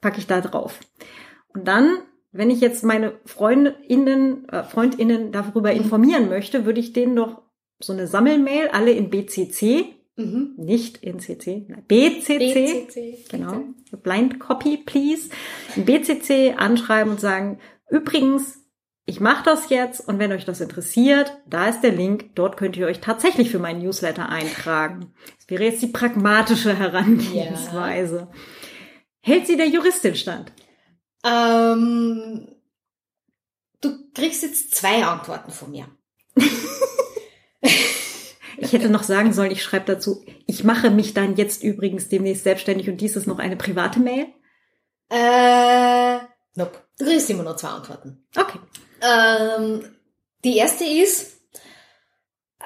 packe 0.00 0.18
ich 0.18 0.26
da 0.26 0.40
drauf. 0.40 0.80
Und 1.48 1.66
dann, 1.66 1.98
wenn 2.32 2.50
ich 2.50 2.60
jetzt 2.60 2.84
meine 2.84 3.14
Freundinnen, 3.24 4.48
äh, 4.48 4.62
Freundinnen 4.62 5.32
darüber 5.32 5.72
informieren 5.72 6.28
möchte, 6.28 6.66
würde 6.66 6.80
ich 6.80 6.92
denen 6.92 7.16
doch 7.16 7.42
so 7.78 7.92
eine 7.92 8.06
Sammelmail, 8.06 8.68
alle 8.68 8.92
in 8.92 9.10
BCC, 9.10 9.96
mhm. 10.16 10.54
nicht 10.56 11.02
in 11.02 11.18
CC, 11.20 11.66
BCC, 11.88 12.38
BCC 12.38 13.24
genau, 13.30 13.64
Blind 14.02 14.40
Copy, 14.40 14.78
please, 14.78 15.30
in 15.76 15.84
BCC 15.84 16.54
anschreiben 16.56 17.12
und 17.12 17.20
sagen, 17.20 17.58
übrigens, 17.90 18.62
ich 19.08 19.20
mache 19.20 19.44
das 19.44 19.68
jetzt 19.70 20.06
und 20.08 20.18
wenn 20.18 20.32
euch 20.32 20.44
das 20.44 20.60
interessiert, 20.60 21.38
da 21.48 21.68
ist 21.68 21.82
der 21.82 21.92
Link, 21.92 22.34
dort 22.34 22.56
könnt 22.56 22.76
ihr 22.76 22.86
euch 22.86 23.00
tatsächlich 23.00 23.50
für 23.50 23.60
meinen 23.60 23.80
Newsletter 23.82 24.28
eintragen. 24.28 25.12
Das 25.36 25.48
wäre 25.48 25.62
jetzt 25.62 25.80
die 25.80 25.86
pragmatische 25.86 26.76
Herangehensweise. 26.76 28.16
Ja. 28.16 28.28
Hält 29.26 29.48
sie 29.48 29.56
der 29.56 29.66
Juristin 29.66 30.14
stand? 30.14 30.52
Ähm, 31.24 32.46
du 33.80 34.12
kriegst 34.14 34.44
jetzt 34.44 34.72
zwei 34.72 35.04
Antworten 35.04 35.50
von 35.50 35.72
mir. 35.72 35.88
ich 37.60 38.72
hätte 38.72 38.88
noch 38.88 39.02
sagen 39.02 39.32
sollen, 39.32 39.50
ich 39.50 39.64
schreibe 39.64 39.86
dazu, 39.86 40.24
ich 40.46 40.62
mache 40.62 40.90
mich 40.90 41.12
dann 41.12 41.34
jetzt 41.34 41.64
übrigens 41.64 42.08
demnächst 42.08 42.44
selbstständig 42.44 42.88
und 42.88 43.00
dies 43.00 43.16
ist 43.16 43.26
noch 43.26 43.40
eine 43.40 43.56
private 43.56 43.98
Mail. 43.98 44.28
Äh, 45.10 46.18
nope. 46.54 46.78
Du 46.96 47.04
kriegst 47.04 47.28
immer 47.28 47.42
nur 47.42 47.56
zwei 47.56 47.70
Antworten. 47.70 48.24
Okay. 48.36 48.60
Ähm, 49.02 49.82
die 50.44 50.56
erste 50.56 50.84
ist, 50.84 51.40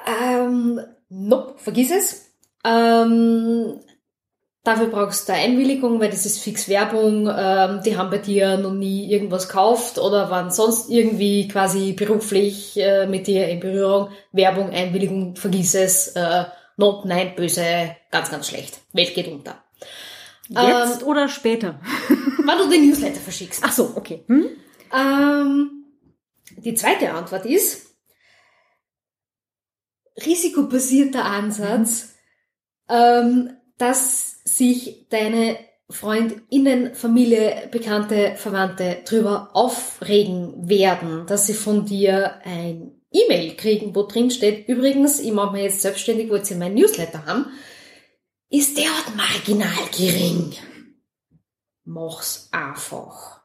ähm, 0.05 0.79
nope, 1.09 1.57
vergiss 1.57 1.89
es. 1.89 2.31
Ähm, 2.63 3.79
Dafür 4.63 4.87
brauchst 4.87 5.27
du 5.27 5.33
Einwilligung, 5.33 5.99
weil 5.99 6.11
das 6.11 6.25
ist 6.25 6.39
fix 6.39 6.69
Werbung. 6.69 7.27
Ähm, 7.27 7.81
die 7.83 7.97
haben 7.97 8.11
bei 8.11 8.19
dir 8.19 8.57
noch 8.57 8.73
nie 8.73 9.11
irgendwas 9.11 9.47
gekauft 9.47 9.97
oder 9.97 10.29
waren 10.29 10.51
sonst 10.51 10.89
irgendwie 10.89 11.47
quasi 11.47 11.93
beruflich 11.93 12.77
äh, 12.77 13.07
mit 13.07 13.25
dir 13.25 13.47
in 13.47 13.59
Berührung. 13.59 14.09
Werbung, 14.31 14.69
Einwilligung, 14.69 15.35
vergiss 15.35 15.73
es. 15.73 16.09
Äh, 16.09 16.45
not, 16.77 17.05
nein, 17.05 17.33
böse, 17.35 17.95
ganz, 18.11 18.29
ganz 18.29 18.49
schlecht. 18.49 18.81
Welt 18.93 19.15
geht 19.15 19.27
unter. 19.27 19.63
Jetzt 20.47 21.01
ähm, 21.01 21.07
oder 21.07 21.27
später? 21.27 21.79
wann 22.45 22.57
du 22.57 22.69
den 22.69 22.87
Newsletter 22.87 23.19
verschickst. 23.19 23.63
Ach 23.65 23.71
so, 23.71 23.93
okay. 23.95 24.23
Hm? 24.27 24.45
Ähm, 24.93 25.85
die 26.57 26.73
zweite 26.75 27.11
Antwort 27.13 27.45
ist, 27.45 27.95
risikobasierter 30.25 31.25
Ansatz, 31.25 32.13
mhm. 32.89 32.95
ähm, 32.95 33.57
dass 33.77 34.30
sich 34.43 35.07
deine 35.09 35.57
Freundinnen, 35.89 36.95
Familie, 36.95 37.67
Bekannte, 37.71 38.35
Verwandte 38.37 38.99
drüber 39.05 39.49
aufregen 39.53 40.69
werden, 40.69 41.25
dass 41.27 41.47
sie 41.47 41.53
von 41.53 41.85
dir 41.85 42.39
ein 42.45 43.01
E-Mail 43.11 43.55
kriegen, 43.55 43.93
wo 43.93 44.03
drin 44.03 44.31
steht, 44.31 44.67
übrigens, 44.69 45.19
ich 45.19 45.33
mache 45.33 45.53
mich 45.53 45.63
jetzt 45.63 45.81
selbstständig, 45.81 46.29
wollt 46.29 46.49
ihr 46.49 46.57
mein 46.57 46.73
Newsletter 46.73 47.25
haben, 47.25 47.47
ist 48.49 48.77
derart 48.77 49.15
marginal 49.15 49.89
gering. 49.95 50.53
Mach's 51.83 52.47
einfach. 52.51 53.41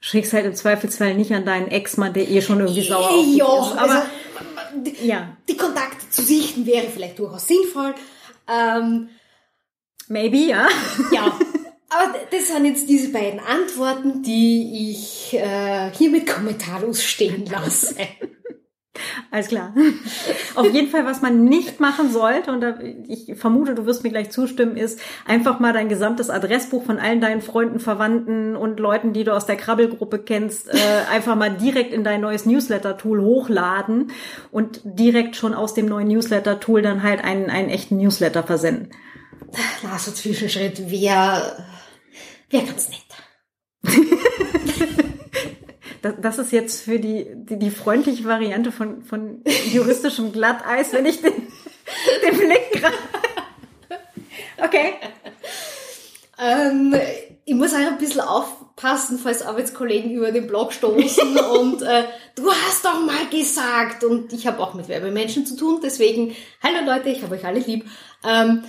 Schick's 0.00 0.32
halt 0.32 0.46
im 0.46 0.54
Zweifelsfall 0.54 1.14
nicht 1.14 1.32
an 1.32 1.46
deinen 1.46 1.68
Ex-Mann, 1.68 2.12
der 2.12 2.28
eh 2.28 2.42
schon 2.42 2.60
irgendwie 2.60 2.86
sauer 2.86 3.10
auf 3.10 3.26
ja, 3.26 3.62
ist. 3.62 3.78
Aber 3.78 3.94
also, 3.94 4.06
die, 4.84 5.06
ja. 5.06 5.36
die 5.48 5.56
Kontakte 5.56 6.08
zu 6.10 6.22
sichten 6.22 6.66
wäre 6.66 6.88
vielleicht 6.88 7.18
durchaus 7.18 7.46
sinnvoll. 7.46 7.94
Ähm, 8.46 9.08
Maybe, 10.08 10.38
ja. 10.38 10.68
Ja. 11.12 11.38
Aber 11.90 12.14
das 12.30 12.48
sind 12.48 12.64
jetzt 12.64 12.88
diese 12.88 13.12
beiden 13.12 13.38
Antworten, 13.40 14.22
die 14.22 14.90
ich 14.90 15.34
äh, 15.34 15.90
hiermit 15.92 16.26
kommentarlos 16.26 17.04
stehen 17.04 17.46
lasse. 17.46 17.94
Alles 19.30 19.48
klar. 19.48 19.74
Auf 20.54 20.72
jeden 20.72 20.88
Fall, 20.88 21.04
was 21.04 21.20
man 21.20 21.44
nicht 21.44 21.80
machen 21.80 22.10
sollte, 22.10 22.52
und 22.52 22.60
da, 22.60 22.78
ich 22.80 23.34
vermute, 23.36 23.74
du 23.74 23.86
wirst 23.86 24.04
mir 24.04 24.10
gleich 24.10 24.30
zustimmen, 24.30 24.76
ist 24.76 25.00
einfach 25.24 25.58
mal 25.58 25.72
dein 25.72 25.88
gesamtes 25.88 26.30
Adressbuch 26.30 26.84
von 26.84 26.98
allen 26.98 27.20
deinen 27.20 27.42
Freunden, 27.42 27.80
Verwandten 27.80 28.56
und 28.56 28.78
Leuten, 28.78 29.12
die 29.12 29.24
du 29.24 29.32
aus 29.32 29.46
der 29.46 29.56
Krabbelgruppe 29.56 30.20
kennst, 30.20 30.72
äh, 30.72 30.78
einfach 31.12 31.34
mal 31.36 31.50
direkt 31.50 31.92
in 31.92 32.04
dein 32.04 32.20
neues 32.20 32.46
Newsletter-Tool 32.46 33.20
hochladen 33.20 34.12
und 34.52 34.80
direkt 34.84 35.36
schon 35.36 35.54
aus 35.54 35.74
dem 35.74 35.86
neuen 35.86 36.08
Newsletter-Tool 36.08 36.82
dann 36.82 37.02
halt 37.02 37.22
einen, 37.22 37.50
einen 37.50 37.70
echten 37.70 37.96
Newsletter 37.96 38.42
versenden 38.44 38.90
so 39.98 40.12
Zwischenschritt 40.12 40.90
wäre 40.90 41.64
wär 42.50 42.62
ganz 42.62 42.88
nett. 42.88 43.00
das, 46.02 46.14
das 46.20 46.38
ist 46.38 46.52
jetzt 46.52 46.82
für 46.82 46.98
die, 46.98 47.26
die, 47.34 47.58
die 47.58 47.70
freundliche 47.70 48.24
Variante 48.24 48.72
von, 48.72 49.02
von 49.04 49.42
juristischem 49.72 50.32
Glatteis, 50.32 50.92
wenn 50.92 51.06
ich 51.06 51.20
den, 51.20 51.32
den 51.32 52.38
Blick 52.38 52.72
gerade. 52.72 52.96
Okay. 54.58 54.94
Ähm, 56.38 56.94
ich 57.44 57.54
muss 57.54 57.74
auch 57.74 57.78
ein 57.78 57.98
bisschen 57.98 58.20
aufpassen, 58.20 59.18
falls 59.18 59.42
Arbeitskollegen 59.42 60.12
über 60.12 60.32
den 60.32 60.46
Blog 60.46 60.72
stoßen 60.72 61.38
und 61.60 61.82
äh, 61.82 62.04
du 62.34 62.50
hast 62.50 62.84
doch 62.84 63.00
mal 63.04 63.26
gesagt 63.30 64.04
und 64.04 64.32
ich 64.32 64.46
habe 64.46 64.60
auch 64.60 64.74
mit 64.74 64.88
Werbemenschen 64.88 65.46
zu 65.46 65.56
tun, 65.56 65.80
deswegen, 65.82 66.34
hallo 66.62 66.84
Leute, 66.84 67.10
ich 67.10 67.22
habe 67.22 67.34
euch 67.34 67.44
alle 67.44 67.60
lieb. 67.60 67.84
Ähm, 68.24 68.64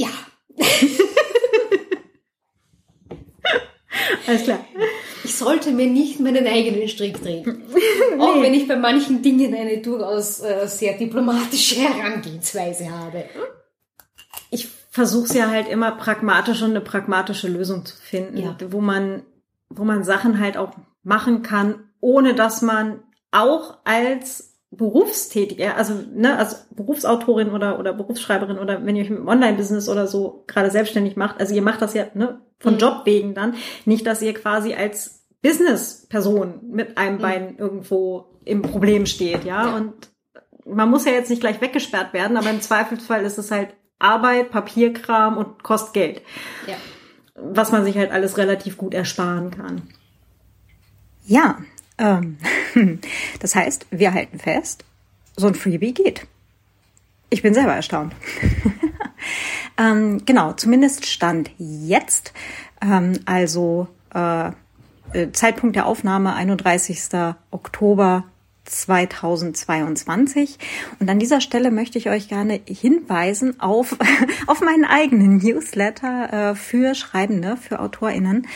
ja. 0.00 0.08
Alles 4.26 4.44
klar. 4.44 4.64
Ich 5.24 5.34
sollte 5.34 5.72
mir 5.72 5.86
nicht 5.86 6.20
meinen 6.20 6.46
eigenen 6.46 6.88
Strick 6.88 7.20
drehen. 7.20 7.44
nee. 7.74 8.20
Auch 8.20 8.40
wenn 8.40 8.54
ich 8.54 8.66
bei 8.66 8.76
manchen 8.76 9.20
Dingen 9.22 9.54
eine 9.54 9.78
durchaus 9.78 10.40
äh, 10.40 10.66
sehr 10.66 10.96
diplomatische 10.96 11.74
Herangehensweise 11.80 12.90
habe. 12.90 13.24
Ich 14.50 14.68
versuche 14.90 15.26
es 15.26 15.34
ja 15.34 15.50
halt 15.50 15.68
immer 15.68 15.92
pragmatisch 15.92 16.62
und 16.62 16.70
eine 16.70 16.80
pragmatische 16.80 17.48
Lösung 17.48 17.84
zu 17.84 17.96
finden, 17.96 18.38
ja. 18.38 18.56
wo 18.70 18.80
man, 18.80 19.22
wo 19.68 19.84
man 19.84 20.02
Sachen 20.02 20.40
halt 20.40 20.56
auch 20.56 20.72
machen 21.02 21.42
kann, 21.42 21.90
ohne 22.00 22.34
dass 22.34 22.62
man 22.62 23.02
auch 23.30 23.78
als 23.84 24.49
berufstätig, 24.70 25.68
also 25.68 25.94
ne, 26.14 26.38
als 26.38 26.68
Berufsautorin 26.70 27.50
oder 27.50 27.78
oder 27.78 27.92
Berufsschreiberin 27.92 28.58
oder 28.58 28.84
wenn 28.86 28.94
ihr 28.94 29.02
euch 29.02 29.10
im 29.10 29.26
Online-Business 29.26 29.88
oder 29.88 30.06
so 30.06 30.44
gerade 30.46 30.70
selbstständig 30.70 31.16
macht, 31.16 31.40
also 31.40 31.54
ihr 31.54 31.62
macht 31.62 31.82
das 31.82 31.94
ja 31.94 32.06
ne, 32.14 32.40
von 32.60 32.74
mhm. 32.74 32.78
Job 32.78 33.02
wegen 33.04 33.34
dann, 33.34 33.54
nicht, 33.84 34.06
dass 34.06 34.22
ihr 34.22 34.32
quasi 34.32 34.74
als 34.74 35.26
Business-Person 35.42 36.60
mit 36.70 36.98
einem 36.98 37.16
mhm. 37.16 37.22
Bein 37.22 37.58
irgendwo 37.58 38.38
im 38.44 38.62
Problem 38.62 39.06
steht, 39.06 39.44
ja, 39.44 39.74
und 39.74 39.92
man 40.64 40.88
muss 40.88 41.04
ja 41.04 41.12
jetzt 41.12 41.30
nicht 41.30 41.40
gleich 41.40 41.60
weggesperrt 41.60 42.12
werden, 42.12 42.36
aber 42.36 42.50
im 42.50 42.60
Zweifelsfall 42.60 43.24
ist 43.24 43.38
es 43.38 43.50
halt 43.50 43.74
Arbeit, 43.98 44.50
Papierkram 44.50 45.36
und 45.36 45.62
kostet 45.62 45.94
Geld. 45.94 46.22
Ja. 46.66 46.76
Was 47.34 47.72
man 47.72 47.84
sich 47.84 47.96
halt 47.96 48.12
alles 48.12 48.38
relativ 48.38 48.76
gut 48.76 48.94
ersparen 48.94 49.50
kann. 49.50 49.82
Ja, 51.24 51.58
ähm, 52.00 52.38
das 53.40 53.54
heißt, 53.54 53.86
wir 53.90 54.12
halten 54.12 54.38
fest, 54.38 54.84
so 55.36 55.46
ein 55.46 55.54
Freebie 55.54 55.94
geht. 55.94 56.26
Ich 57.28 57.42
bin 57.42 57.54
selber 57.54 57.74
erstaunt. 57.74 58.14
ähm, 59.78 60.24
genau, 60.26 60.52
zumindest 60.54 61.06
stand 61.06 61.50
jetzt, 61.58 62.32
ähm, 62.82 63.20
also 63.24 63.86
äh, 64.14 64.48
äh 65.12 65.32
Zeitpunkt 65.32 65.76
der 65.76 65.86
Aufnahme 65.86 66.34
31. 66.34 67.10
Oktober 67.52 68.24
2022. 68.64 70.58
Und 70.98 71.08
an 71.08 71.18
dieser 71.18 71.40
Stelle 71.40 71.70
möchte 71.70 71.98
ich 71.98 72.08
euch 72.08 72.28
gerne 72.28 72.60
hinweisen 72.66 73.60
auf, 73.60 73.96
auf 74.46 74.60
meinen 74.60 74.84
eigenen 74.84 75.38
Newsletter 75.38 76.50
äh, 76.50 76.54
für 76.54 76.94
Schreibende, 76.94 77.56
für 77.56 77.80
AutorInnen. 77.80 78.46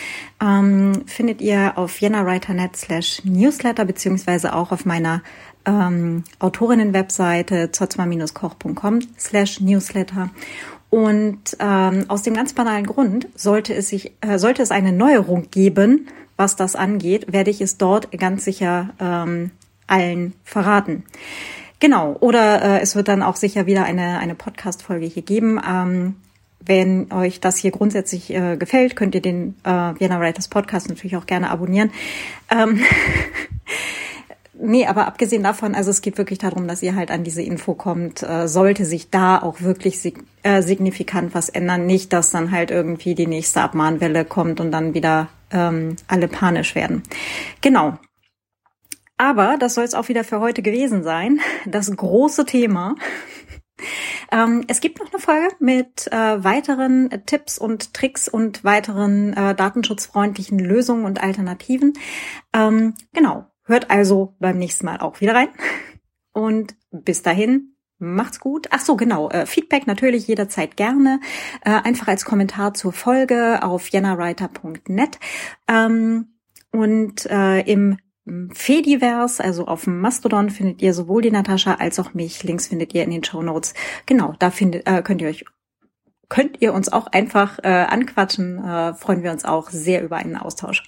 Ähm, 0.41 1.03
findet 1.07 1.41
ihr 1.41 1.77
auf 1.77 2.01
jennawriter.net 2.01 2.77
slash 2.77 3.23
Newsletter 3.25 3.85
beziehungsweise 3.85 4.55
auch 4.55 4.73
auf 4.73 4.85
meiner 4.85 5.23
ähm, 5.67 6.25
Autorinnen-Webseite 6.39 7.71
zotzma-koch.com 7.73 9.01
slash 9.19 9.61
Newsletter. 9.61 10.31
Und 10.91 11.57
ähm, 11.59 12.05
aus 12.09 12.23
dem 12.23 12.35
ganz 12.35 12.53
banalen 12.53 12.87
Grund 12.87 13.29
sollte 13.35 13.75
es 13.75 13.89
sich, 13.89 14.13
äh, 14.21 14.39
sollte 14.39 14.63
es 14.63 14.71
eine 14.71 14.93
Neuerung 14.93 15.51
geben, 15.51 16.07
was 16.37 16.57
das 16.57 16.77
angeht, 16.77 17.33
werde 17.33 17.51
ich 17.51 17.61
es 17.61 17.79
dort 17.79 18.11
ganz 18.19 18.45
sicher 18.45 18.91
ähm, 19.01 19.51
allen 19.87 20.35
verraten. 20.45 21.05
Genau, 21.81 22.17
oder 22.21 22.63
äh, 22.63 22.81
es 22.81 22.97
wird 22.97 23.09
dann 23.09 23.23
auch 23.23 23.37
sicher 23.37 23.67
wieder 23.67 23.85
eine, 23.85 24.19
eine 24.19 24.35
Podcast-Folge 24.35 25.07
hier 25.07 25.23
geben. 25.23 25.61
Ähm, 25.69 26.17
wenn 26.67 27.13
euch 27.13 27.41
das 27.41 27.59
hier 27.59 27.73
grundsätzlich 27.73 28.33
äh, 28.33 28.57
gefällt, 28.57 28.97
könnt 28.97 29.15
ihr 29.15 29.21
den 29.21 29.55
äh, 29.65 29.71
Vienna 29.71 30.19
Writers 30.19 30.49
Podcast 30.49 30.89
natürlich 30.89 31.17
auch 31.17 31.27
gerne 31.27 31.51
abonnieren. 31.51 31.91
Ähm, 32.51 32.81
nee, 34.55 34.87
aber 34.87 35.07
abgesehen 35.07 35.43
davon, 35.43 35.75
also 35.75 35.91
es 35.91 36.01
geht 36.01 36.17
wirklich 36.17 36.39
darum, 36.39 36.67
dass 36.67 36.83
ihr 36.83 36.95
halt 36.95 37.11
an 37.11 37.23
diese 37.23 37.43
Info 37.43 37.75
kommt, 37.75 38.23
äh, 38.23 38.49
sollte 38.49 38.87
sich 38.87 39.11
da 39.11 39.43
auch 39.43 39.61
wirklich 39.61 40.01
sig 40.01 40.25
äh, 40.43 40.63
signifikant 40.63 41.35
was 41.35 41.51
ändern. 41.51 41.87
Nicht, 41.87 42.13
dass 42.13 42.31
dann 42.31 42.51
halt 42.51 42.71
irgendwie 42.71 43.15
die 43.15 43.27
nächste 43.27 43.61
Abmahnwelle 43.61 44.25
kommt 44.25 44.61
und 44.61 44.73
dann 44.73 44.95
wieder 44.95 45.29
ähm, 45.51 45.97
alle 46.09 46.29
panisch 46.29 46.75
werden. 46.75 47.03
Genau. 47.61 47.99
Aber 49.17 49.57
das 49.59 49.75
soll 49.75 49.85
es 49.85 49.95
auch 49.95 50.09
wieder 50.09 50.25
für 50.25 50.41
heute 50.41 50.63
gewesen 50.63 51.03
sein. 51.03 51.41
Das 51.67 51.91
große 51.95 52.45
Thema. 52.47 52.97
Ähm, 54.31 54.65
es 54.69 54.81
gibt 54.81 55.01
noch 55.01 55.13
eine 55.13 55.21
Folge 55.21 55.55
mit 55.61 56.07
äh, 56.13 56.45
weiteren 56.45 57.11
Tipps 57.27 57.59
und 57.59 57.95
Tricks 57.95 58.29
und 58.29 58.65
weiteren 58.65 59.33
äh, 59.33 59.55
datenschutzfreundlichen 59.55 60.59
Lösungen 60.59 61.05
und 61.05 61.23
Alternativen. 61.23 61.93
Ähm, 62.53 62.95
genau. 63.13 63.47
Hört 63.67 63.91
also 63.91 64.35
beim 64.41 64.59
nächsten 64.59 64.85
Mal 64.85 65.01
auch 65.01 65.21
wieder 65.21 65.35
rein. 65.35 65.49
Und 66.33 66.75
bis 66.91 67.23
dahin, 67.23 67.77
macht's 67.99 68.41
gut. 68.41 68.67
Ach 68.71 68.81
so, 68.81 68.97
genau. 68.97 69.31
Äh, 69.31 69.47
Feedback 69.47 69.87
natürlich 69.87 70.27
jederzeit 70.27 70.77
gerne. 70.77 71.21
Äh, 71.65 71.71
einfach 71.71 72.09
als 72.09 72.25
Kommentar 72.25 72.75
zur 72.75 72.93
Folge 72.93 73.63
auf 73.63 73.89
jennawriter.net. 73.89 75.19
Ähm, 75.69 76.35
und 76.73 77.27
äh, 77.27 77.61
im 77.61 77.99
Fediverse, 78.53 79.43
also 79.43 79.67
auf 79.67 79.85
dem 79.85 80.01
Mastodon 80.01 80.49
findet 80.49 80.81
ihr 80.81 80.95
sowohl 80.95 81.23
die 81.23 81.31
Natascha 81.31 81.75
als 81.75 81.99
auch 81.99 82.15
mich. 82.15 82.43
Links 82.43 82.69
findet 82.69 82.95
ihr 82.95 83.05
in 83.05 83.11
den 83.11 83.25
Show 83.25 83.43
Notes. 83.43 83.75
Genau, 84.07 84.35
da 84.39 84.51
findet, 84.51 84.87
äh, 84.87 85.03
könnt 85.03 85.21
ihr 85.21 85.29
euch 85.29 85.45
könnt 86.29 86.61
ihr 86.63 86.73
uns 86.73 86.91
auch 86.91 87.07
einfach 87.09 87.59
äh, 87.63 87.69
anquatschen. 87.69 88.59
Äh, 88.59 88.95
freuen 88.95 89.23
wir 89.23 89.31
uns 89.31 89.45
auch 89.45 89.71
sehr 89.71 90.03
über 90.03 90.17
einen 90.17 90.37
Austausch. 90.37 90.83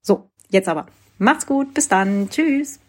So, 0.00 0.30
jetzt 0.48 0.68
aber. 0.68 0.86
Macht's 1.18 1.46
gut, 1.46 1.74
bis 1.74 1.88
dann. 1.88 2.30
Tschüss. 2.30 2.80